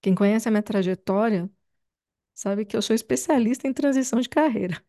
Quem 0.00 0.14
conhece 0.14 0.48
a 0.48 0.50
minha 0.50 0.62
trajetória 0.62 1.50
sabe 2.34 2.64
que 2.66 2.76
eu 2.76 2.82
sou 2.82 2.94
especialista 2.96 3.68
em 3.68 3.74
transição 3.74 4.20
de 4.20 4.28
carreira. 4.30 4.82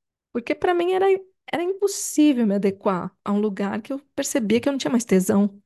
Porque 0.32 0.54
para 0.54 0.74
mim 0.74 0.92
era, 0.92 1.06
era 1.52 1.62
impossível 1.62 2.46
me 2.46 2.54
adequar 2.56 3.14
a 3.24 3.32
um 3.32 3.40
lugar 3.40 3.80
que 3.82 3.92
eu 3.92 3.98
percebia 4.14 4.60
que 4.60 4.68
eu 4.68 4.72
não 4.72 4.78
tinha 4.78 4.90
mais 4.90 5.04
tesão. 5.04 5.62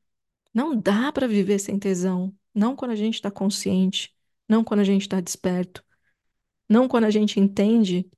Não 0.54 0.76
dá 0.78 1.12
para 1.12 1.28
viver 1.28 1.58
sem 1.58 1.78
tesão. 1.78 2.34
Não 2.54 2.76
quando 2.76 2.92
a 2.92 2.96
gente 2.96 3.14
está 3.14 3.30
consciente, 3.30 4.14
não 4.48 4.64
quando 4.64 4.80
a 4.80 4.84
gente 4.84 5.02
está 5.02 5.20
desperto, 5.20 5.84
não 6.68 6.88
quando 6.88 7.04
a 7.04 7.10
gente 7.10 7.40
entende 7.40 8.10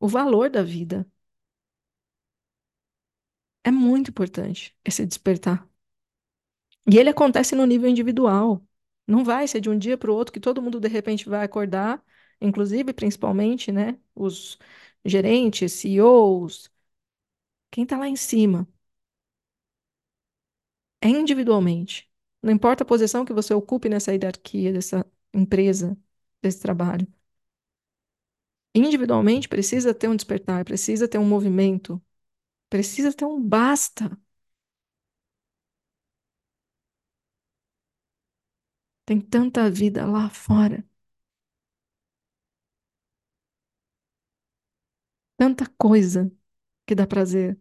o 0.00 0.08
valor 0.08 0.50
da 0.50 0.62
vida. 0.62 1.06
É 3.64 3.70
muito 3.72 4.10
importante 4.10 4.72
esse 4.84 5.04
despertar. 5.06 5.68
E 6.90 6.98
ele 6.98 7.10
acontece 7.10 7.54
no 7.54 7.64
nível 7.66 7.88
individual. 7.88 8.64
Não 9.06 9.24
vai 9.24 9.46
ser 9.48 9.60
de 9.60 9.70
um 9.70 9.78
dia 9.78 9.96
para 9.98 10.10
o 10.10 10.14
outro 10.14 10.32
que 10.32 10.40
todo 10.40 10.62
mundo 10.62 10.80
de 10.80 10.88
repente 10.88 11.28
vai 11.28 11.44
acordar, 11.44 12.02
inclusive, 12.40 12.92
principalmente, 12.92 13.70
né, 13.72 13.98
os 14.14 14.58
gerentes, 15.04 15.72
CEOs, 15.72 16.70
quem 17.72 17.84
está 17.84 17.98
lá 17.98 18.08
em 18.08 18.16
cima. 18.16 18.68
É 21.00 21.08
individualmente. 21.08 22.08
Não 22.42 22.52
importa 22.52 22.82
a 22.84 22.86
posição 22.86 23.24
que 23.24 23.32
você 23.32 23.54
ocupe 23.54 23.88
nessa 23.88 24.12
hierarquia 24.12 24.72
dessa 24.72 25.06
empresa, 25.34 25.96
desse 26.42 26.60
trabalho. 26.60 27.06
Individualmente 28.74 29.48
precisa 29.48 29.94
ter 29.94 30.08
um 30.08 30.16
despertar, 30.16 30.64
precisa 30.64 31.06
ter 31.08 31.18
um 31.18 31.26
movimento, 31.28 32.00
precisa 32.70 33.12
ter 33.12 33.24
um 33.26 33.42
basta. 33.42 34.16
Tem 39.04 39.20
tanta 39.20 39.70
vida 39.70 40.04
lá 40.06 40.28
fora. 40.30 40.84
Tanta 45.36 45.66
coisa 45.78 46.30
que 46.86 46.94
dá 46.96 47.06
prazer. 47.08 47.60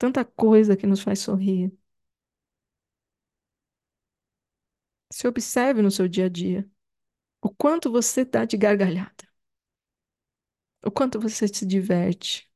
Tanta 0.00 0.24
coisa 0.24 0.76
que 0.76 0.86
nos 0.86 1.00
faz 1.02 1.20
sorrir. 1.20 1.72
Se 5.12 5.28
observe 5.28 5.82
no 5.82 5.90
seu 5.90 6.08
dia 6.08 6.26
a 6.26 6.28
dia 6.28 6.68
o 7.42 7.50
quanto 7.50 7.90
você 7.92 8.24
dá 8.24 8.44
de 8.46 8.56
gargalhada. 8.58 9.28
O 10.84 10.90
quanto 10.90 11.18
você 11.20 11.46
se 11.48 11.64
diverte. 11.66 12.50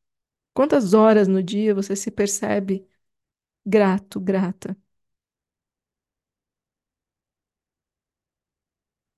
Quantas 0.55 0.95
horas 0.95 1.29
no 1.29 1.43
dia 1.43 1.75
você 1.75 1.97
se 1.97 2.11
percebe 2.11 2.89
grato, 3.67 4.21
grata. 4.21 4.77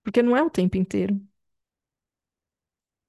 Porque 0.03 0.23
não 0.23 0.35
é 0.37 0.43
o 0.43 0.49
tempo 0.51 0.77
inteiro. 0.79 1.21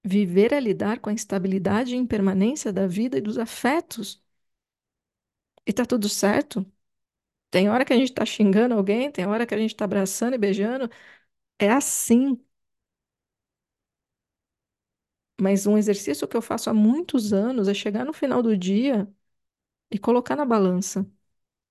Viver 0.04 0.54
é 0.54 0.60
lidar 0.60 1.00
com 1.00 1.10
a 1.10 1.14
instabilidade 1.14 1.94
e 1.94 1.98
impermanência 2.00 2.74
da 2.74 2.88
vida 2.88 3.16
e 3.18 3.22
dos 3.22 3.38
afetos. 3.38 4.20
E 5.68 5.74
tá 5.74 5.86
tudo 5.86 6.10
certo. 6.10 6.68
Tem 7.52 7.70
hora 7.70 7.86
que 7.86 7.94
a 7.94 7.98
gente 7.98 8.14
tá 8.14 8.26
xingando 8.26 8.76
alguém, 8.76 9.12
tem 9.12 9.26
hora 9.28 9.46
que 9.48 9.56
a 9.56 9.60
gente 9.60 9.76
tá 9.76 9.86
abraçando 9.86 10.36
e 10.36 10.40
beijando. 10.40 10.90
É 11.60 11.72
assim. 11.72 12.40
Mas 15.40 15.68
um 15.68 15.78
exercício 15.78 16.28
que 16.28 16.36
eu 16.38 16.42
faço 16.42 16.70
há 16.70 16.74
muitos 16.74 17.32
anos 17.34 17.68
é 17.68 17.74
chegar 17.74 18.06
no 18.06 18.14
final 18.14 18.42
do 18.42 18.58
dia 18.58 19.08
e 19.92 20.00
colocar 20.00 20.36
na 20.36 20.46
balança. 20.46 21.08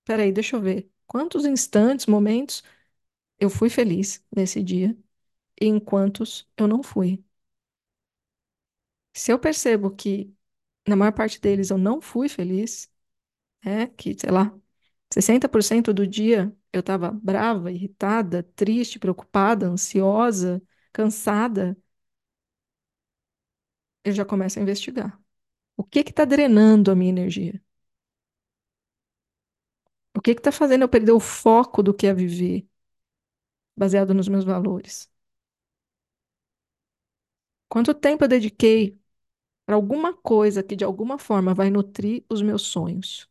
Peraí, 0.05 0.33
deixa 0.33 0.57
eu 0.57 0.63
ver. 0.63 0.91
Quantos 1.07 1.47
instantes, 1.47 2.07
momentos 2.07 2.65
eu 3.41 3.51
fui 3.51 3.71
feliz 3.71 4.25
nesse 4.37 4.63
dia 4.63 4.97
e 5.61 5.67
em 5.67 5.81
quantos 5.81 6.49
eu 6.59 6.69
não 6.69 6.83
fui? 6.83 7.25
Se 9.15 9.33
eu 9.33 9.39
percebo 9.39 9.91
que 9.95 10.33
na 10.89 10.97
maior 10.97 11.13
parte 11.13 11.41
deles 11.41 11.71
eu 11.71 11.79
não 11.79 12.01
fui 12.01 12.29
feliz, 12.29 12.91
né? 13.67 13.89
Que, 13.89 14.17
sei 14.19 14.31
lá, 14.33 14.55
60% 15.15 15.95
do 15.95 16.07
dia 16.09 16.57
eu 16.73 16.81
estava 16.83 17.11
brava, 17.13 17.73
irritada, 17.73 18.45
triste, 18.57 19.01
preocupada, 19.01 19.67
ansiosa, 19.69 20.63
cansada, 20.93 21.79
eu 24.05 24.13
já 24.13 24.25
começo 24.25 24.59
a 24.59 24.63
investigar. 24.63 25.21
O 25.77 25.85
que 25.85 26.05
que 26.05 26.11
está 26.11 26.25
drenando 26.27 26.91
a 26.91 26.97
minha 26.97 27.11
energia? 27.11 27.63
O 30.17 30.21
que 30.21 30.35
que 30.35 30.41
está 30.41 30.51
fazendo 30.53 30.83
eu 30.83 30.89
perder 30.89 31.13
o 31.13 31.21
foco 31.21 31.81
do 31.83 31.95
que 31.95 32.07
é 32.09 32.15
viver, 32.15 32.67
baseado 33.77 34.13
nos 34.15 34.29
meus 34.29 34.45
valores? 34.45 35.11
Quanto 37.69 37.95
tempo 37.95 38.25
eu 38.25 38.29
dediquei 38.29 38.99
para 39.67 39.75
alguma 39.77 40.15
coisa 40.15 40.63
que 40.63 40.77
de 40.77 40.85
alguma 40.85 41.19
forma 41.19 41.55
vai 41.55 41.71
nutrir 41.71 42.25
os 42.31 42.43
meus 42.43 42.63
sonhos? 42.65 43.29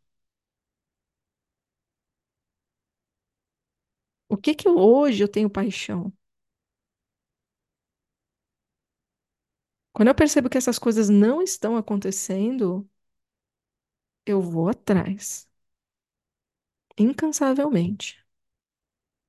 O 4.30 4.38
que 4.38 4.54
que 4.56 4.68
eu- 4.68 4.78
hoje 4.78 5.24
eu 5.24 5.28
tenho 5.28 5.50
paixão? 5.50 6.14
Quando 9.94 10.10
eu 10.10 10.16
percebo 10.16 10.48
que 10.50 10.58
essas 10.60 10.78
coisas 10.80 11.10
não 11.10 11.42
estão 11.42 11.76
acontecendo, 11.78 12.88
eu 14.26 14.40
vou 14.42 14.70
atrás, 14.70 15.50
incansavelmente. 16.98 18.18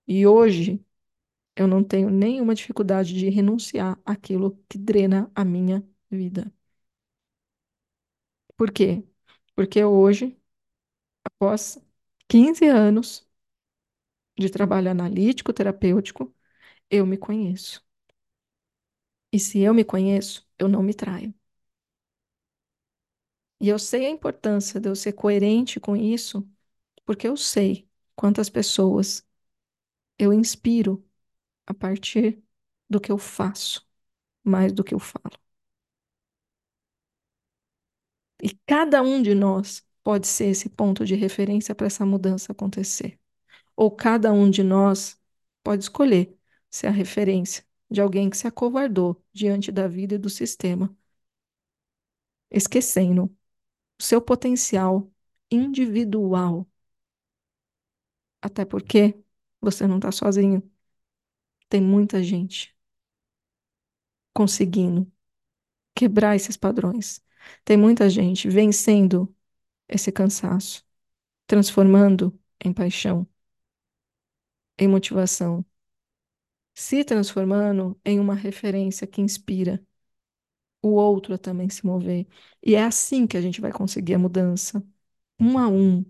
E 0.07 0.27
hoje 0.27 0.85
eu 1.57 1.67
não 1.69 1.85
tenho 1.85 2.11
nenhuma 2.11 2.55
dificuldade 2.55 3.15
de 3.15 3.29
renunciar 3.31 4.01
àquilo 4.07 4.59
que 4.69 4.79
drena 4.79 5.31
a 5.35 5.45
minha 5.45 5.85
vida. 6.11 6.53
Por 8.57 8.71
quê? 8.73 9.05
Porque 9.55 9.85
hoje, 9.85 10.39
após 11.25 11.79
15 12.29 12.67
anos 12.69 13.26
de 14.39 14.51
trabalho 14.51 14.91
analítico, 14.91 15.53
terapêutico, 15.53 16.35
eu 16.91 17.07
me 17.07 17.17
conheço. 17.19 17.85
E 19.33 19.39
se 19.39 19.61
eu 19.61 19.73
me 19.75 19.85
conheço, 19.85 20.45
eu 20.59 20.67
não 20.69 20.83
me 20.83 20.93
traio. 20.95 21.33
E 23.61 23.69
eu 23.69 23.79
sei 23.79 24.07
a 24.07 24.11
importância 24.11 24.81
de 24.81 24.89
eu 24.89 24.95
ser 24.97 25.13
coerente 25.13 25.81
com 25.81 25.97
isso, 25.97 26.49
porque 27.07 27.29
eu 27.29 27.37
sei 27.37 27.89
quantas 28.17 28.51
pessoas 28.51 29.27
eu 30.19 30.33
inspiro 30.33 31.05
a 31.67 31.75
partir 31.75 32.43
do 32.91 33.01
que 33.01 33.13
eu 33.13 33.19
faço, 33.19 33.87
mais 34.45 34.73
do 34.73 34.85
que 34.85 34.95
eu 34.95 35.01
falo. 35.01 35.39
E 38.43 38.49
cada 38.67 39.03
um 39.03 39.21
de 39.23 39.35
nós 39.35 39.85
pode 40.03 40.27
ser 40.27 40.47
esse 40.47 40.69
ponto 40.71 41.05
de 41.05 41.15
referência 41.15 41.75
para 41.75 41.87
essa 41.87 42.07
mudança 42.07 42.53
acontecer. 42.53 43.19
Ou 43.77 43.91
cada 43.91 44.33
um 44.33 44.51
de 44.51 44.63
nós 44.63 45.21
pode 45.63 45.85
escolher 45.85 46.37
ser 46.71 46.89
a 46.89 46.91
referência 46.91 47.65
de 47.91 48.01
alguém 48.01 48.31
que 48.31 48.37
se 48.37 48.47
acovardou 48.47 49.23
diante 49.33 49.71
da 49.73 49.87
vida 49.89 50.15
e 50.17 50.19
do 50.19 50.31
sistema, 50.31 50.97
esquecendo 52.51 53.25
o 54.01 54.03
seu 54.03 54.21
potencial 54.23 55.11
individual 55.51 56.69
Até 58.41 58.65
porque 58.65 59.19
você 59.61 59.87
não 59.87 59.97
está 59.97 60.11
sozinho. 60.13 60.63
Tem 61.69 61.81
muita 61.81 62.23
gente 62.23 62.75
conseguindo 64.33 65.11
quebrar 65.95 66.37
esses 66.37 66.57
padrões. 66.57 67.23
Tem 67.65 67.77
muita 67.77 68.11
gente 68.11 68.49
vencendo 68.49 69.35
esse 69.89 70.13
cansaço, 70.13 70.85
transformando 71.47 72.39
em 72.65 72.73
paixão, 72.73 73.27
em 74.79 74.89
motivação, 74.89 75.65
se 76.75 77.05
transformando 77.05 77.99
em 78.05 78.21
uma 78.21 78.35
referência 78.35 79.05
que 79.07 79.21
inspira 79.21 79.83
o 80.83 80.91
outro 80.91 81.35
a 81.35 81.39
também 81.39 81.69
se 81.69 81.85
mover. 81.87 82.27
E 82.63 82.75
é 82.75 82.83
assim 82.85 83.27
que 83.27 83.37
a 83.37 83.41
gente 83.41 83.61
vai 83.61 83.73
conseguir 83.73 84.15
a 84.15 84.19
mudança, 84.19 84.85
um 85.41 85.59
a 85.59 85.69
um. 85.69 86.05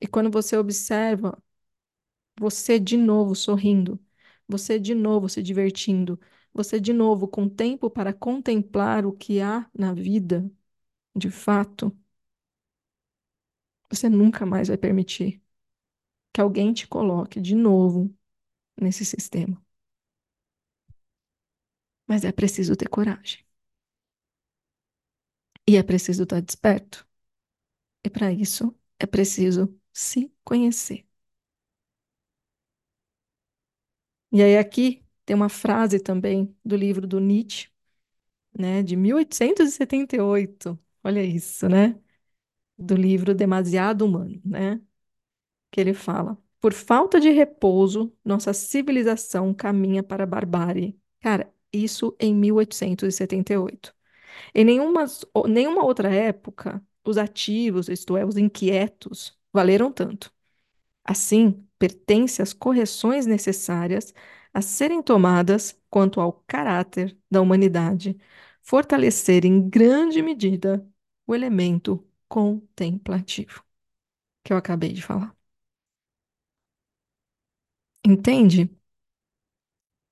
E 0.00 0.06
quando 0.06 0.30
você 0.30 0.56
observa 0.56 1.42
você 2.38 2.78
de 2.78 2.96
novo 2.96 3.34
sorrindo, 3.34 4.00
você 4.48 4.78
de 4.78 4.94
novo 4.94 5.28
se 5.28 5.42
divertindo, 5.42 6.18
você 6.52 6.80
de 6.80 6.92
novo 6.92 7.28
com 7.28 7.48
tempo 7.48 7.90
para 7.90 8.12
contemplar 8.12 9.06
o 9.06 9.12
que 9.12 9.40
há 9.40 9.68
na 9.74 9.92
vida, 9.94 10.50
de 11.16 11.30
fato, 11.30 11.96
você 13.90 14.08
nunca 14.08 14.46
mais 14.46 14.68
vai 14.68 14.76
permitir 14.78 15.42
que 16.32 16.40
alguém 16.40 16.72
te 16.74 16.86
coloque 16.88 17.40
de 17.40 17.54
novo 17.56 18.14
nesse 18.80 19.04
sistema. 19.04 19.62
Mas 22.06 22.24
é 22.24 22.32
preciso 22.32 22.76
ter 22.76 22.88
coragem. 22.90 23.38
E 25.66 25.76
é 25.76 25.82
preciso 25.82 26.22
estar 26.24 26.40
desperto. 26.42 27.06
E 28.04 28.10
para 28.10 28.32
isso 28.32 28.74
é 28.98 29.06
preciso 29.06 29.74
se 29.92 30.32
conhecer. 30.44 31.06
E 34.32 34.42
aí 34.42 34.56
aqui 34.58 35.04
tem 35.24 35.34
uma 35.36 35.48
frase 35.48 35.98
também 36.00 36.54
do 36.64 36.76
livro 36.76 37.06
do 37.06 37.20
Nietzsche, 37.20 37.68
né, 38.58 38.82
de 38.84 38.96
1878. 38.96 40.78
Olha 41.04 41.22
isso, 41.24 41.68
né? 41.68 42.00
Do 42.80 42.94
livro 42.94 43.34
Demasiado 43.34 44.04
Humano, 44.06 44.40
né? 44.44 44.80
Que 45.70 45.80
ele 45.80 45.94
fala: 45.94 46.38
Por 46.60 46.72
falta 46.72 47.20
de 47.20 47.30
repouso, 47.30 48.12
nossa 48.24 48.52
civilização 48.54 49.54
caminha 49.54 50.02
para 50.02 50.24
a 50.24 50.26
barbárie. 50.26 50.98
Cara, 51.20 51.52
isso 51.72 52.16
em 52.20 52.34
1878. 52.34 53.94
Em 54.54 54.64
nenhuma, 54.64 55.06
nenhuma 55.48 55.84
outra 55.84 56.10
época, 56.14 56.82
os 57.04 57.18
ativos, 57.18 57.88
isto 57.88 58.16
é, 58.16 58.24
os 58.24 58.36
inquietos, 58.36 59.38
valeram 59.52 59.92
tanto. 59.92 60.32
Assim, 61.04 61.66
pertence 61.78 62.42
às 62.42 62.52
correções 62.52 63.26
necessárias 63.26 64.14
a 64.52 64.62
serem 64.62 65.02
tomadas 65.02 65.78
quanto 65.90 66.20
ao 66.20 66.32
caráter 66.46 67.16
da 67.30 67.40
humanidade, 67.40 68.18
fortalecer 68.62 69.44
em 69.46 69.68
grande 69.68 70.22
medida 70.22 70.86
o 71.26 71.34
elemento 71.34 72.04
contemplativo, 72.30 73.64
que 74.44 74.52
eu 74.54 74.58
acabei 74.58 74.92
de 74.94 75.02
falar. 75.02 75.36
Entende? 78.04 78.68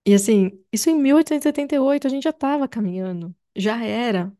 E 0.06 0.14
assim, 0.14 0.64
isso 0.72 0.88
em 0.90 0.94
1878 0.98 2.06
a 2.06 2.10
gente 2.10 2.22
já 2.24 2.30
estava 2.30 2.66
caminhando, 2.68 3.34
já 3.54 3.84
era 3.84 4.34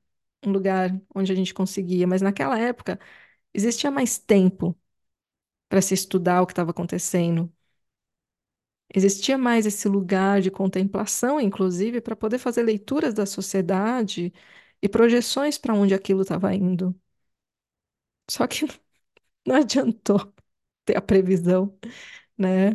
um 0.45 0.51
lugar 0.51 0.91
onde 1.15 1.31
a 1.33 1.35
gente 1.35 1.53
conseguia, 1.53 2.07
mas 2.07 2.23
naquela 2.23 2.59
época 2.59 2.99
existia 3.55 3.91
mais 3.91 4.19
tempo 4.19 4.79
para 5.69 5.83
se 5.83 5.95
estudar 5.95 6.43
o 6.43 6.47
que 6.47 6.53
estava 6.53 6.73
acontecendo. 6.73 7.53
Existia 8.95 9.37
mais 9.37 9.67
esse 9.67 9.87
lugar 9.89 10.41
de 10.41 10.51
contemplação, 10.51 11.41
inclusive, 11.41 12.01
para 12.01 12.17
poder 12.17 12.39
fazer 12.39 12.63
leituras 12.63 13.13
da 13.15 13.27
sociedade 13.27 14.33
e 14.83 14.89
projeções 14.89 15.59
para 15.59 15.75
onde 15.75 15.95
aquilo 15.95 16.23
estava 16.23 16.55
indo. 16.55 16.99
Só 18.31 18.47
que 18.47 18.67
não 19.47 19.57
adiantou 19.57 20.35
ter 20.85 20.97
a 20.99 21.03
previsão, 21.03 21.79
né? 22.39 22.73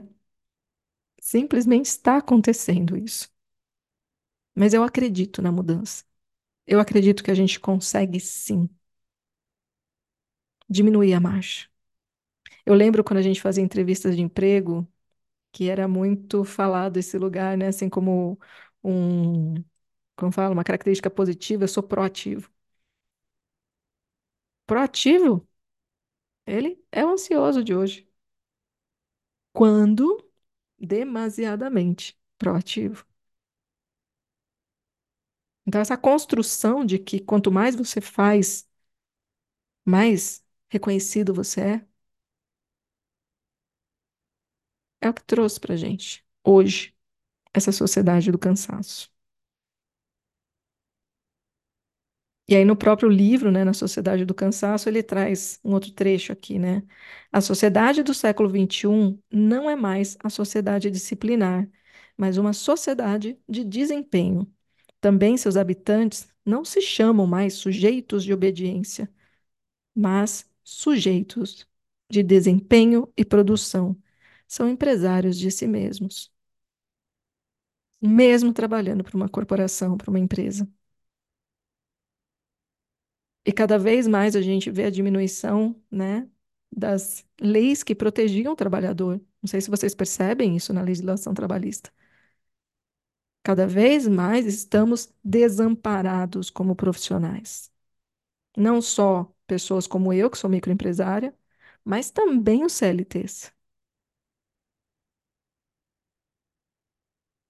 Simplesmente 1.19 1.87
está 1.87 2.17
acontecendo 2.17 2.95
isso. 2.95 3.27
Mas 4.55 4.73
eu 4.73 4.83
acredito 4.83 5.41
na 5.41 5.51
mudança. 5.51 6.03
Eu 6.67 6.79
acredito 6.81 7.23
que 7.23 7.31
a 7.31 7.35
gente 7.35 7.59
consegue 7.61 8.19
sim 8.21 8.69
diminuir 10.69 11.13
a 11.13 11.19
marcha. 11.19 11.67
Eu 12.65 12.73
lembro 12.75 13.03
quando 13.03 13.19
a 13.19 13.21
gente 13.21 13.41
fazia 13.41 13.63
entrevistas 13.63 14.15
de 14.15 14.21
emprego, 14.21 14.87
que 15.53 15.69
era 15.69 15.87
muito 15.89 16.45
falado 16.45 16.97
esse 16.97 17.17
lugar, 17.19 17.57
né? 17.57 17.69
Assim 17.69 17.89
como 17.89 18.39
um, 18.83 19.55
como 20.17 20.33
fala, 20.33 20.53
uma 20.53 20.65
característica 20.65 21.11
positiva, 21.11 21.65
eu 21.65 21.69
sou 21.69 21.83
proativo. 21.83 22.51
Proativo, 24.65 25.47
ele 26.45 26.83
é 26.91 27.05
o 27.05 27.11
ansioso 27.11 27.63
de 27.63 27.75
hoje. 27.75 28.07
Quando 29.51 30.23
demasiadamente 30.79 32.17
proativo. 32.37 33.05
Então, 35.65 35.81
essa 35.81 35.97
construção 35.97 36.85
de 36.85 36.99
que 36.99 37.19
quanto 37.19 37.51
mais 37.51 37.75
você 37.75 38.01
faz, 38.01 38.67
mais 39.85 40.43
reconhecido 40.69 41.33
você 41.33 41.61
é, 41.61 41.87
é 45.01 45.09
o 45.09 45.13
que 45.13 45.23
trouxe 45.23 45.59
para 45.59 45.75
gente 45.75 46.25
hoje 46.43 46.95
essa 47.53 47.71
sociedade 47.73 48.31
do 48.31 48.39
cansaço. 48.39 49.11
E 52.47 52.55
aí, 52.55 52.65
no 52.65 52.75
próprio 52.75 53.07
livro, 53.09 53.51
né, 53.51 53.63
na 53.63 53.73
Sociedade 53.73 54.25
do 54.25 54.33
Cansaço, 54.33 54.89
ele 54.89 55.01
traz 55.01 55.59
um 55.63 55.71
outro 55.73 55.91
trecho 55.91 56.33
aqui, 56.33 56.59
né? 56.59 56.83
A 57.31 57.39
sociedade 57.41 58.03
do 58.03 58.13
século 58.13 58.49
XXI 58.49 59.17
não 59.31 59.69
é 59.69 59.75
mais 59.77 60.17
a 60.21 60.29
sociedade 60.29 60.91
disciplinar, 60.91 61.69
mas 62.17 62.37
uma 62.37 62.51
sociedade 62.53 63.39
de 63.47 63.63
desempenho. 63.63 64.51
Também 64.99 65.37
seus 65.37 65.55
habitantes 65.57 66.27
não 66.45 66.65
se 66.65 66.81
chamam 66.81 67.25
mais 67.25 67.53
sujeitos 67.55 68.23
de 68.25 68.33
obediência, 68.33 69.09
mas 69.95 70.49
sujeitos 70.63 71.67
de 72.09 72.23
desempenho 72.23 73.11
e 73.17 73.25
produção. 73.25 73.97
São 74.47 74.69
empresários 74.69 75.37
de 75.37 75.51
si 75.51 75.67
mesmos, 75.67 76.31
mesmo 78.01 78.53
trabalhando 78.53 79.03
para 79.03 79.15
uma 79.17 79.27
corporação, 79.29 79.97
para 79.97 80.09
uma 80.11 80.19
empresa. 80.19 80.67
E 83.45 83.51
cada 83.51 83.77
vez 83.77 84.07
mais 84.07 84.35
a 84.35 84.41
gente 84.41 84.71
vê 84.71 84.85
a 84.85 84.89
diminuição, 84.89 85.75
né, 85.91 86.27
das 86.71 87.25
leis 87.41 87.83
que 87.83 87.93
protegiam 87.95 88.53
o 88.53 88.55
trabalhador. 88.55 89.19
Não 89.41 89.47
sei 89.49 89.61
se 89.61 89.69
vocês 89.69 89.93
percebem 89.95 90.55
isso 90.55 90.73
na 90.73 90.81
legislação 90.81 91.33
trabalhista. 91.33 91.91
Cada 93.43 93.67
vez 93.67 94.07
mais 94.07 94.45
estamos 94.45 95.13
desamparados 95.23 96.49
como 96.49 96.75
profissionais. 96.75 97.71
Não 98.57 98.81
só 98.81 99.31
pessoas 99.47 99.87
como 99.87 100.13
eu, 100.13 100.29
que 100.31 100.37
sou 100.37 100.49
microempresária, 100.49 101.35
mas 101.85 102.11
também 102.11 102.65
os 102.65 102.73
CLTs. 102.73 103.53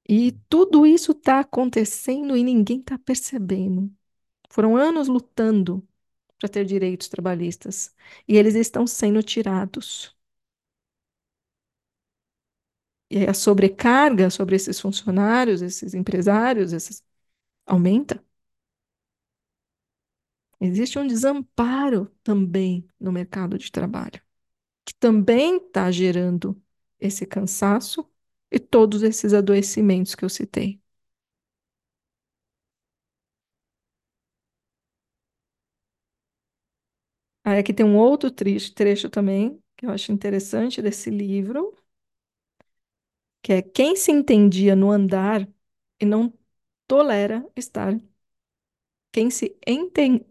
E 0.07 0.31
tudo 0.49 0.85
isso 0.85 1.11
está 1.11 1.39
acontecendo 1.41 2.35
e 2.37 2.43
ninguém 2.43 2.79
está 2.79 2.97
percebendo. 2.97 3.91
Foram 4.53 4.77
anos 4.77 5.07
lutando 5.09 5.85
para 6.39 6.49
ter 6.49 6.65
direitos 6.65 7.09
trabalhistas 7.09 7.95
e 8.27 8.37
eles 8.37 8.55
estão 8.55 8.87
sendo 8.87 9.23
tirados. 9.23 10.15
E 13.09 13.25
a 13.27 13.33
sobrecarga 13.33 14.29
sobre 14.29 14.55
esses 14.55 14.79
funcionários, 14.79 15.61
esses 15.61 15.93
empresários, 15.93 16.73
esses... 16.73 17.03
aumenta. 17.67 18.23
Existe 20.59 20.97
um 20.99 21.07
desamparo 21.07 22.07
também 22.23 22.87
no 22.99 23.11
mercado 23.11 23.57
de 23.57 23.71
trabalho, 23.71 24.21
que 24.85 24.95
também 24.95 25.57
está 25.57 25.91
gerando 25.91 26.61
esse 26.99 27.25
cansaço 27.27 28.09
e 28.51 28.59
todos 28.59 29.03
esses 29.03 29.33
adoecimentos 29.33 30.15
que 30.15 30.25
eu 30.25 30.29
citei. 30.29 30.82
Aí 37.53 37.59
aqui 37.59 37.73
tem 37.73 37.85
um 37.85 37.97
outro 37.97 38.31
trecho, 38.31 39.09
também, 39.09 39.61
que 39.77 39.85
eu 39.85 39.91
acho 39.91 40.11
interessante 40.11 40.81
desse 40.81 41.09
livro, 41.09 41.77
que 43.41 43.53
é 43.53 43.61
quem 43.61 43.95
se 43.95 44.11
entendia 44.11 44.75
no 44.75 44.91
andar 44.91 45.47
e 45.99 46.05
não 46.05 46.33
tolera 46.87 47.45
estar. 47.55 47.95
Quem 49.11 49.29
se 49.29 49.57
enten, 49.67 50.25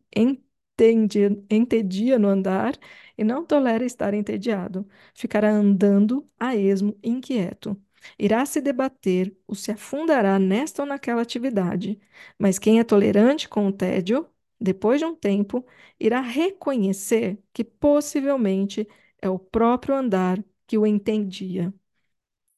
entendia 1.50 2.18
no 2.18 2.28
andar 2.28 2.78
e 3.16 3.24
não 3.24 3.44
tolera 3.44 3.84
estar 3.84 4.14
entediado. 4.14 4.86
Ficará 5.14 5.50
andando 5.50 6.26
a 6.38 6.56
esmo, 6.56 6.96
inquieto. 7.02 7.80
Irá 8.18 8.44
se 8.46 8.60
debater 8.60 9.36
ou 9.46 9.54
se 9.54 9.70
afundará 9.70 10.38
nesta 10.38 10.82
ou 10.82 10.88
naquela 10.88 11.22
atividade. 11.22 12.00
Mas 12.38 12.58
quem 12.58 12.80
é 12.80 12.84
tolerante 12.84 13.48
com 13.48 13.66
o 13.68 13.72
tédio, 13.72 14.26
depois 14.62 15.00
de 15.00 15.04
um 15.06 15.14
tempo, 15.14 15.64
irá 16.00 16.20
reconhecer 16.20 17.38
que 17.52 17.64
possivelmente 17.64 18.86
é 19.20 19.28
o 19.28 19.38
próprio 19.38 19.94
andar 19.96 20.42
que 20.66 20.78
o 20.78 20.86
entendia. 20.86 21.72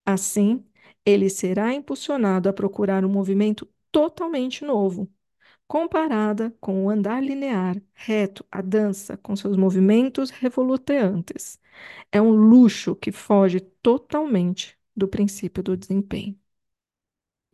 Assim, 0.05 0.65
ele 1.05 1.31
será 1.31 1.73
impulsionado 1.75 2.49
a 2.49 2.53
procurar 2.53 3.05
um 3.05 3.09
movimento 3.09 3.69
totalmente 3.93 4.65
novo, 4.65 5.11
comparada 5.67 6.55
com 6.61 6.85
o 6.87 6.91
andar 6.91 7.23
linear, 7.23 7.81
reto, 7.95 8.45
a 8.51 8.63
dança, 8.63 9.17
com 9.19 9.37
seus 9.37 9.57
movimentos 9.57 10.31
revoluteantes. 10.31 11.61
É 12.13 12.21
um 12.23 12.31
luxo 12.33 12.97
que 12.97 13.13
foge 13.13 13.61
totalmente 13.61 14.79
do 14.97 15.09
princípio 15.09 15.63
do 15.63 15.77
desempenho. 15.77 16.39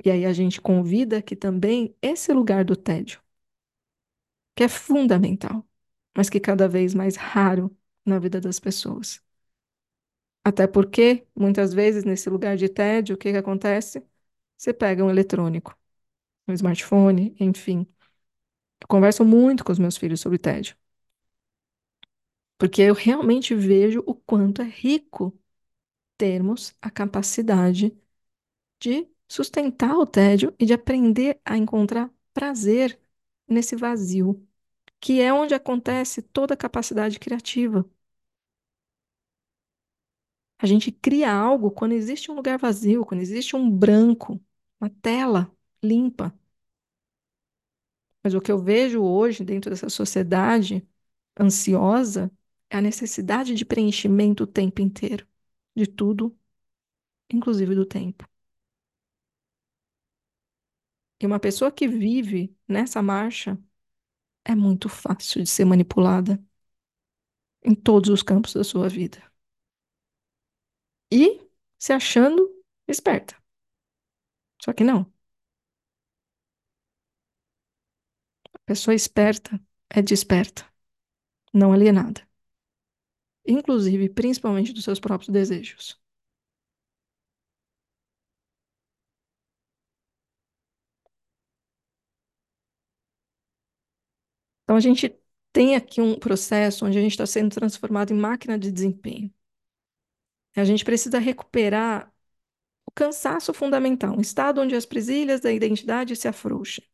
E 0.04 0.10
aí 0.10 0.24
a 0.24 0.32
gente 0.32 0.60
convida 0.60 1.18
aqui 1.18 1.36
também 1.36 1.94
esse 2.02 2.32
lugar 2.32 2.64
do 2.64 2.76
tédio, 2.76 3.20
que 4.60 4.64
é 4.64 4.68
fundamental, 4.68 5.66
mas 6.14 6.28
que 6.28 6.38
cada 6.38 6.68
vez 6.68 6.94
mais 6.94 7.16
raro 7.16 7.74
na 8.04 8.18
vida 8.18 8.38
das 8.42 8.60
pessoas. 8.60 9.22
Até 10.44 10.66
porque, 10.66 11.26
muitas 11.34 11.72
vezes, 11.74 12.04
nesse 12.04 12.28
lugar 12.30 12.56
de 12.56 12.68
tédio, 12.68 13.14
o 13.14 13.18
que 13.18 13.30
que 13.32 13.38
acontece? 13.38 14.04
Você 14.56 14.72
pega 14.74 15.04
um 15.04 15.10
eletrônico, 15.10 15.76
um 16.48 16.54
smartphone, 16.54 17.36
enfim. 17.40 17.86
Eu 18.80 18.88
converso 18.88 19.24
muito 19.24 19.64
com 19.64 19.72
os 19.72 19.78
meus 19.78 19.96
filhos 19.96 20.20
sobre 20.20 20.38
tédio. 20.38 20.76
Porque 22.58 22.82
eu 22.82 22.94
realmente 22.94 23.54
vejo 23.54 24.02
o 24.06 24.14
quanto 24.14 24.62
é 24.62 24.64
rico 24.66 25.36
termos 26.18 26.74
a 26.82 26.90
capacidade 26.90 27.96
de 28.80 29.08
sustentar 29.28 29.96
o 29.96 30.06
tédio 30.06 30.54
e 30.58 30.66
de 30.66 30.74
aprender 30.74 31.40
a 31.44 31.56
encontrar 31.58 32.10
prazer 32.34 33.00
nesse 33.48 33.76
vazio, 33.76 34.46
que 35.00 35.20
é 35.20 35.32
onde 35.32 35.54
acontece 35.54 36.22
toda 36.22 36.54
a 36.54 36.56
capacidade 36.56 37.18
criativa. 37.18 37.84
A 40.58 40.66
gente 40.66 40.92
cria 40.92 41.32
algo 41.32 41.70
quando 41.70 41.92
existe 41.92 42.30
um 42.30 42.34
lugar 42.34 42.58
vazio, 42.58 43.04
quando 43.04 43.20
existe 43.20 43.56
um 43.56 43.70
branco, 43.70 44.40
uma 44.80 44.90
tela 44.90 45.50
limpa. 45.82 46.34
Mas 48.22 48.34
o 48.34 48.40
que 48.40 48.52
eu 48.52 48.58
vejo 48.58 49.02
hoje 49.02 49.44
dentro 49.44 49.70
dessa 49.70 49.88
sociedade 49.88 50.86
ansiosa 51.38 52.30
é 52.70 52.76
a 52.78 52.80
necessidade 52.82 53.54
de 53.54 53.64
preenchimento 53.64 54.44
o 54.44 54.46
tempo 54.46 54.80
inteiro, 54.82 55.26
de 55.76 55.86
tudo, 55.86 56.36
inclusive 57.32 57.74
do 57.74 57.86
tempo. 57.86 58.28
E 61.20 61.26
uma 61.26 61.38
pessoa 61.40 61.70
que 61.72 61.86
vive 61.88 62.56
nessa 62.68 63.02
marcha 63.02 63.58
é 64.44 64.54
muito 64.54 64.88
fácil 64.88 65.42
de 65.42 65.48
ser 65.50 65.64
manipulada 65.64 66.42
em 67.64 67.74
todos 67.74 68.10
os 68.10 68.22
campos 68.22 68.52
da 68.54 68.62
sua 68.64 68.86
vida. 68.88 69.22
E 71.12 71.40
se 71.78 71.92
achando 71.92 72.42
esperta. 72.88 73.34
Só 74.62 74.72
que 74.72 74.84
não. 74.84 75.00
A 78.54 78.58
pessoa 78.64 78.94
esperta 78.94 79.60
é 79.90 80.00
desperta, 80.02 80.64
não 81.54 81.72
alienada. 81.72 82.22
Inclusive, 83.46 84.08
principalmente 84.08 84.72
dos 84.72 84.84
seus 84.84 84.98
próprios 85.00 85.28
desejos. 85.30 86.00
Então, 94.70 94.76
a 94.76 94.80
gente 94.80 95.12
tem 95.52 95.74
aqui 95.74 96.00
um 96.00 96.16
processo 96.16 96.86
onde 96.86 96.96
a 96.96 97.00
gente 97.00 97.10
está 97.10 97.26
sendo 97.26 97.52
transformado 97.52 98.12
em 98.12 98.16
máquina 98.16 98.56
de 98.56 98.70
desempenho. 98.70 99.28
A 100.54 100.64
gente 100.64 100.84
precisa 100.84 101.18
recuperar 101.18 102.12
o 102.86 102.92
cansaço 102.92 103.52
fundamental, 103.52 104.16
um 104.16 104.20
estado 104.20 104.60
onde 104.60 104.76
as 104.76 104.86
presilhas 104.86 105.40
da 105.40 105.52
identidade 105.52 106.14
se 106.14 106.28
afrouxam. 106.28 106.84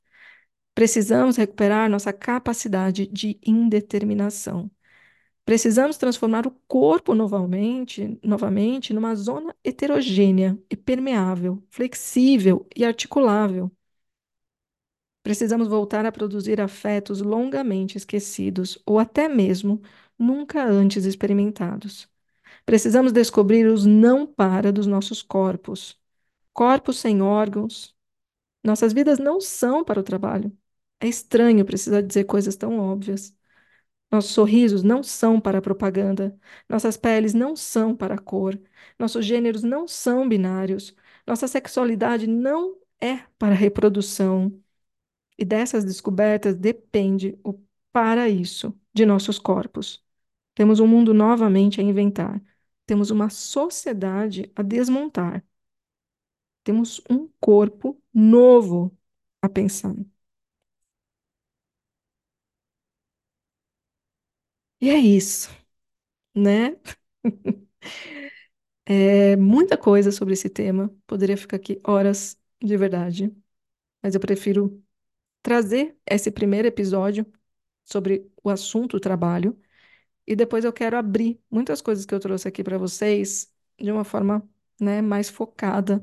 Precisamos 0.75 1.37
recuperar 1.37 1.91
nossa 1.91 2.15
capacidade 2.15 3.07
de 3.09 3.39
indeterminação. 3.47 4.71
Precisamos 5.45 5.99
transformar 5.99 6.47
o 6.47 6.53
corpo 6.67 7.15
novamente, 7.15 8.19
novamente 8.25 8.95
numa 8.95 9.15
zona 9.15 9.55
heterogênea 9.63 10.59
e 10.71 10.77
permeável, 10.77 11.63
flexível 11.71 12.67
e 12.75 12.87
articulável. 12.87 13.71
Precisamos 15.27 15.67
voltar 15.69 16.07
a 16.07 16.13
produzir 16.13 16.61
afetos 16.61 17.21
longamente 17.21 17.97
esquecidos 17.99 18.79
ou 18.87 18.99
até 19.01 19.29
mesmo 19.29 19.83
nunca 20.19 20.65
antes 20.65 21.05
experimentados. 21.05 22.09
Precisamos 22.67 23.13
descobrir 23.13 23.67
os 23.69 23.87
não 23.87 24.27
para 24.27 24.73
dos 24.73 24.87
nossos 24.87 25.23
corpos. 25.23 26.01
Corpos 26.55 26.99
sem 26.99 27.23
órgãos. 27.23 27.97
Nossas 28.65 28.93
vidas 28.93 29.19
não 29.19 29.41
são 29.41 29.85
para 29.85 30.01
o 30.01 30.03
trabalho. 30.05 30.57
É 31.01 31.09
estranho 31.09 31.65
precisar 31.65 32.03
dizer 32.03 32.25
coisas 32.25 32.57
tão 32.57 32.79
óbvias. 32.79 33.35
Nossos 34.11 34.33
sorrisos 34.33 34.83
não 34.83 35.03
são 35.03 35.41
para 35.41 35.59
a 35.59 35.63
propaganda. 35.63 36.39
Nossas 36.69 36.97
peles 36.97 37.35
não 37.35 37.57
são 37.57 37.97
para 37.97 38.15
a 38.15 38.19
cor. 38.19 38.59
Nossos 38.99 39.25
gêneros 39.27 39.63
não 39.63 39.89
são 39.89 40.29
binários. 40.29 40.95
Nossa 41.27 41.49
sexualidade 41.49 42.27
não 42.27 42.77
é 43.01 43.19
para 43.39 43.55
a 43.55 43.59
reprodução. 43.59 44.53
E 45.39 45.45
dessas 45.45 45.85
descobertas 45.85 46.55
depende 46.57 47.39
o 47.45 47.55
para 47.93 48.29
isso 48.29 48.79
de 48.95 49.07
nossos 49.07 49.39
corpos. 49.39 50.05
Temos 50.55 50.81
um 50.81 50.87
mundo 50.87 51.15
novamente 51.15 51.81
a 51.81 51.85
inventar. 51.85 52.43
Temos 52.87 53.11
uma 53.11 53.31
sociedade 53.31 54.51
a 54.57 54.63
desmontar. 54.63 55.45
Temos 56.65 57.01
um 57.11 57.29
corpo 57.41 57.99
novo 58.13 58.95
a 59.43 59.49
pensar. 59.49 59.95
E 64.81 64.91
é 64.91 64.99
isso, 64.99 65.51
né? 66.35 66.77
É 68.85 69.37
muita 69.37 69.77
coisa 69.77 70.11
sobre 70.13 70.35
esse 70.35 70.49
tema. 70.49 70.95
Poderia 71.07 71.37
ficar 71.37 71.57
aqui 71.57 71.81
horas 71.85 72.39
de 72.63 72.77
verdade, 72.77 73.35
mas 74.03 74.15
eu 74.15 74.21
prefiro 74.21 74.83
trazer 75.47 75.97
esse 76.05 76.29
primeiro 76.33 76.67
episódio 76.67 77.25
sobre 77.85 78.29
o 78.43 78.51
assunto 78.51 78.99
trabalho 79.01 79.57
e 80.27 80.37
depois 80.37 80.65
eu 80.65 80.73
quero 80.73 80.97
abrir 80.99 81.41
muitas 81.51 81.83
coisas 81.83 82.07
que 82.07 82.15
eu 82.15 82.21
trouxe 82.21 82.49
aqui 82.49 82.65
para 82.65 82.79
vocês 82.79 83.53
de 83.79 83.93
uma 83.93 84.05
forma, 84.05 84.49
né, 84.81 85.03
mais 85.03 85.31
focada, 85.31 86.03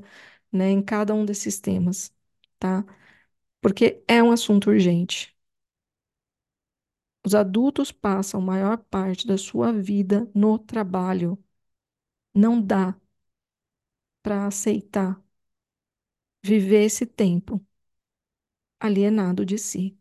né, 0.52 0.70
em 0.70 0.82
cada 0.82 1.14
um 1.14 1.24
desses 1.26 1.60
temas, 1.60 2.14
tá? 2.58 2.84
Porque 3.60 4.04
é 4.08 4.22
um 4.22 4.32
assunto 4.32 4.70
urgente. 4.70 5.36
Os 7.26 7.34
adultos 7.34 7.90
passam 7.92 8.40
a 8.40 8.44
maior 8.44 8.78
parte 8.78 9.26
da 9.26 9.36
sua 9.38 9.72
vida 9.72 10.30
no 10.34 10.58
trabalho. 10.58 11.38
Não 12.34 12.60
dá 12.62 12.94
para 14.22 14.46
aceitar 14.46 15.22
viver 16.42 16.84
esse 16.84 17.04
tempo 17.06 17.60
alienado 18.84 19.44
de 19.46 19.58
si. 19.58 19.98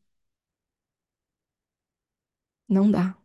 Não 2.67 2.91
dá. 2.91 3.15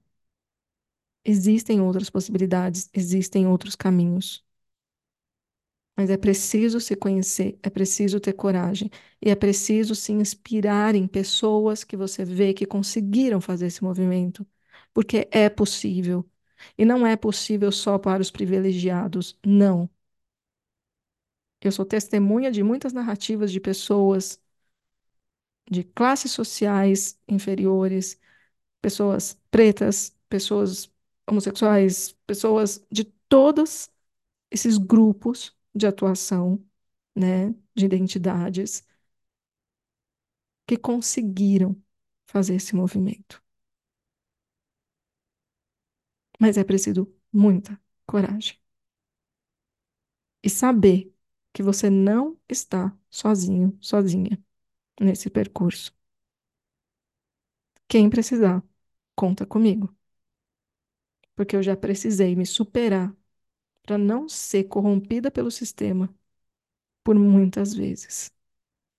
Existem 1.25 1.81
outras 1.81 2.11
possibilidades, 2.11 2.91
existem 2.93 3.47
outros 3.47 3.77
caminhos. 3.77 4.45
Mas 5.97 6.11
é 6.11 6.17
preciso 6.17 6.81
se 6.81 6.95
conhecer, 6.97 7.59
é 7.63 7.69
preciso 7.71 8.21
ter 8.21 8.33
coragem 8.33 8.89
e 9.21 9.31
é 9.31 9.35
preciso 9.35 9.95
se 9.97 10.13
inspirar 10.13 10.95
em 10.95 11.07
pessoas 11.09 11.83
que 11.85 11.97
você 11.97 12.25
vê 12.25 12.55
que 12.55 12.65
conseguiram 12.67 13.41
fazer 13.41 13.67
esse 13.67 13.83
movimento, 13.83 14.47
porque 14.95 15.29
é 15.33 15.49
possível. 15.49 16.25
E 16.77 16.85
não 16.85 17.07
é 17.07 17.17
possível 17.17 17.73
só 17.73 17.99
para 17.99 18.23
os 18.23 18.31
privilegiados, 18.31 19.37
não. 19.45 19.91
Eu 21.61 21.73
sou 21.73 21.85
testemunha 21.85 22.51
de 22.51 22.63
muitas 22.63 22.93
narrativas 22.93 23.51
de 23.53 23.61
pessoas 23.61 24.41
de 25.71 25.85
classes 25.85 26.33
sociais 26.33 27.21
inferiores, 27.29 28.21
pessoas 28.83 29.41
pretas, 29.51 30.17
pessoas 30.29 30.93
homossexuais, 31.29 32.13
pessoas 32.27 32.87
de 32.91 33.05
todos 33.29 33.91
esses 34.51 34.79
grupos 34.79 35.57
de 35.75 35.87
atuação, 35.87 36.65
né, 37.17 37.55
de 37.75 37.87
identidades, 37.87 38.87
que 40.67 40.77
conseguiram 40.77 41.77
fazer 42.27 42.55
esse 42.57 42.75
movimento. 42.77 43.43
Mas 46.41 46.57
é 46.59 46.65
preciso 46.65 47.13
muita 47.33 47.81
coragem. 48.07 48.59
E 50.43 50.51
saber 50.51 51.13
que 51.53 51.63
você 51.63 51.91
não 51.91 52.39
está 52.49 52.97
sozinho, 53.11 53.77
sozinha 53.81 54.43
nesse 55.01 55.31
percurso. 55.31 55.93
Quem 57.89 58.09
precisar, 58.11 58.63
conta 59.15 59.45
comigo. 59.47 59.95
Porque 61.35 61.57
eu 61.57 61.63
já 61.63 61.77
precisei 61.77 62.35
me 62.37 62.45
superar 62.47 63.15
para 63.83 63.99
não 63.99 64.29
ser 64.29 64.65
corrompida 64.67 65.31
pelo 65.31 65.51
sistema 65.51 66.15
por 67.05 67.17
muitas 67.17 67.75
vezes. 67.75 68.33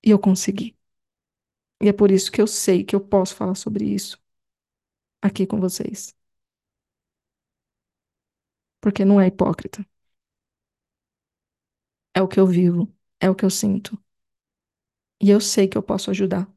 E 0.06 0.12
eu 0.12 0.20
consegui. 0.20 0.78
E 1.84 1.88
é 1.90 1.94
por 1.94 2.10
isso 2.12 2.32
que 2.32 2.42
eu 2.42 2.48
sei 2.48 2.84
que 2.86 2.96
eu 2.96 3.02
posso 3.02 3.36
falar 3.36 3.56
sobre 3.56 3.84
isso 3.86 4.18
aqui 5.22 5.46
com 5.48 5.60
vocês. 5.60 6.14
Porque 8.82 9.06
não 9.06 9.22
é 9.22 9.28
hipócrita. 9.28 9.86
É 12.14 12.22
o 12.22 12.28
que 12.28 12.40
eu 12.40 12.46
vivo, 12.48 12.88
é 13.20 13.30
o 13.30 13.36
que 13.36 13.44
eu 13.46 13.50
sinto. 13.50 13.98
E 15.22 15.30
eu 15.30 15.40
sei 15.42 15.68
que 15.68 15.78
eu 15.78 15.84
posso 15.84 16.10
ajudar 16.12 16.48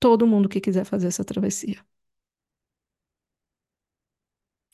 todo 0.00 0.26
mundo 0.26 0.48
que 0.48 0.60
quiser 0.60 0.84
fazer 0.84 1.08
essa 1.08 1.24
travessia. 1.24 1.84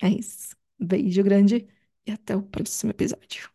É 0.02 0.08
isso. 0.08 0.56
Beijo 0.78 1.22
grande 1.22 1.66
e 2.06 2.10
até 2.12 2.36
o 2.36 2.42
próximo 2.42 2.90
episódio. 2.92 3.50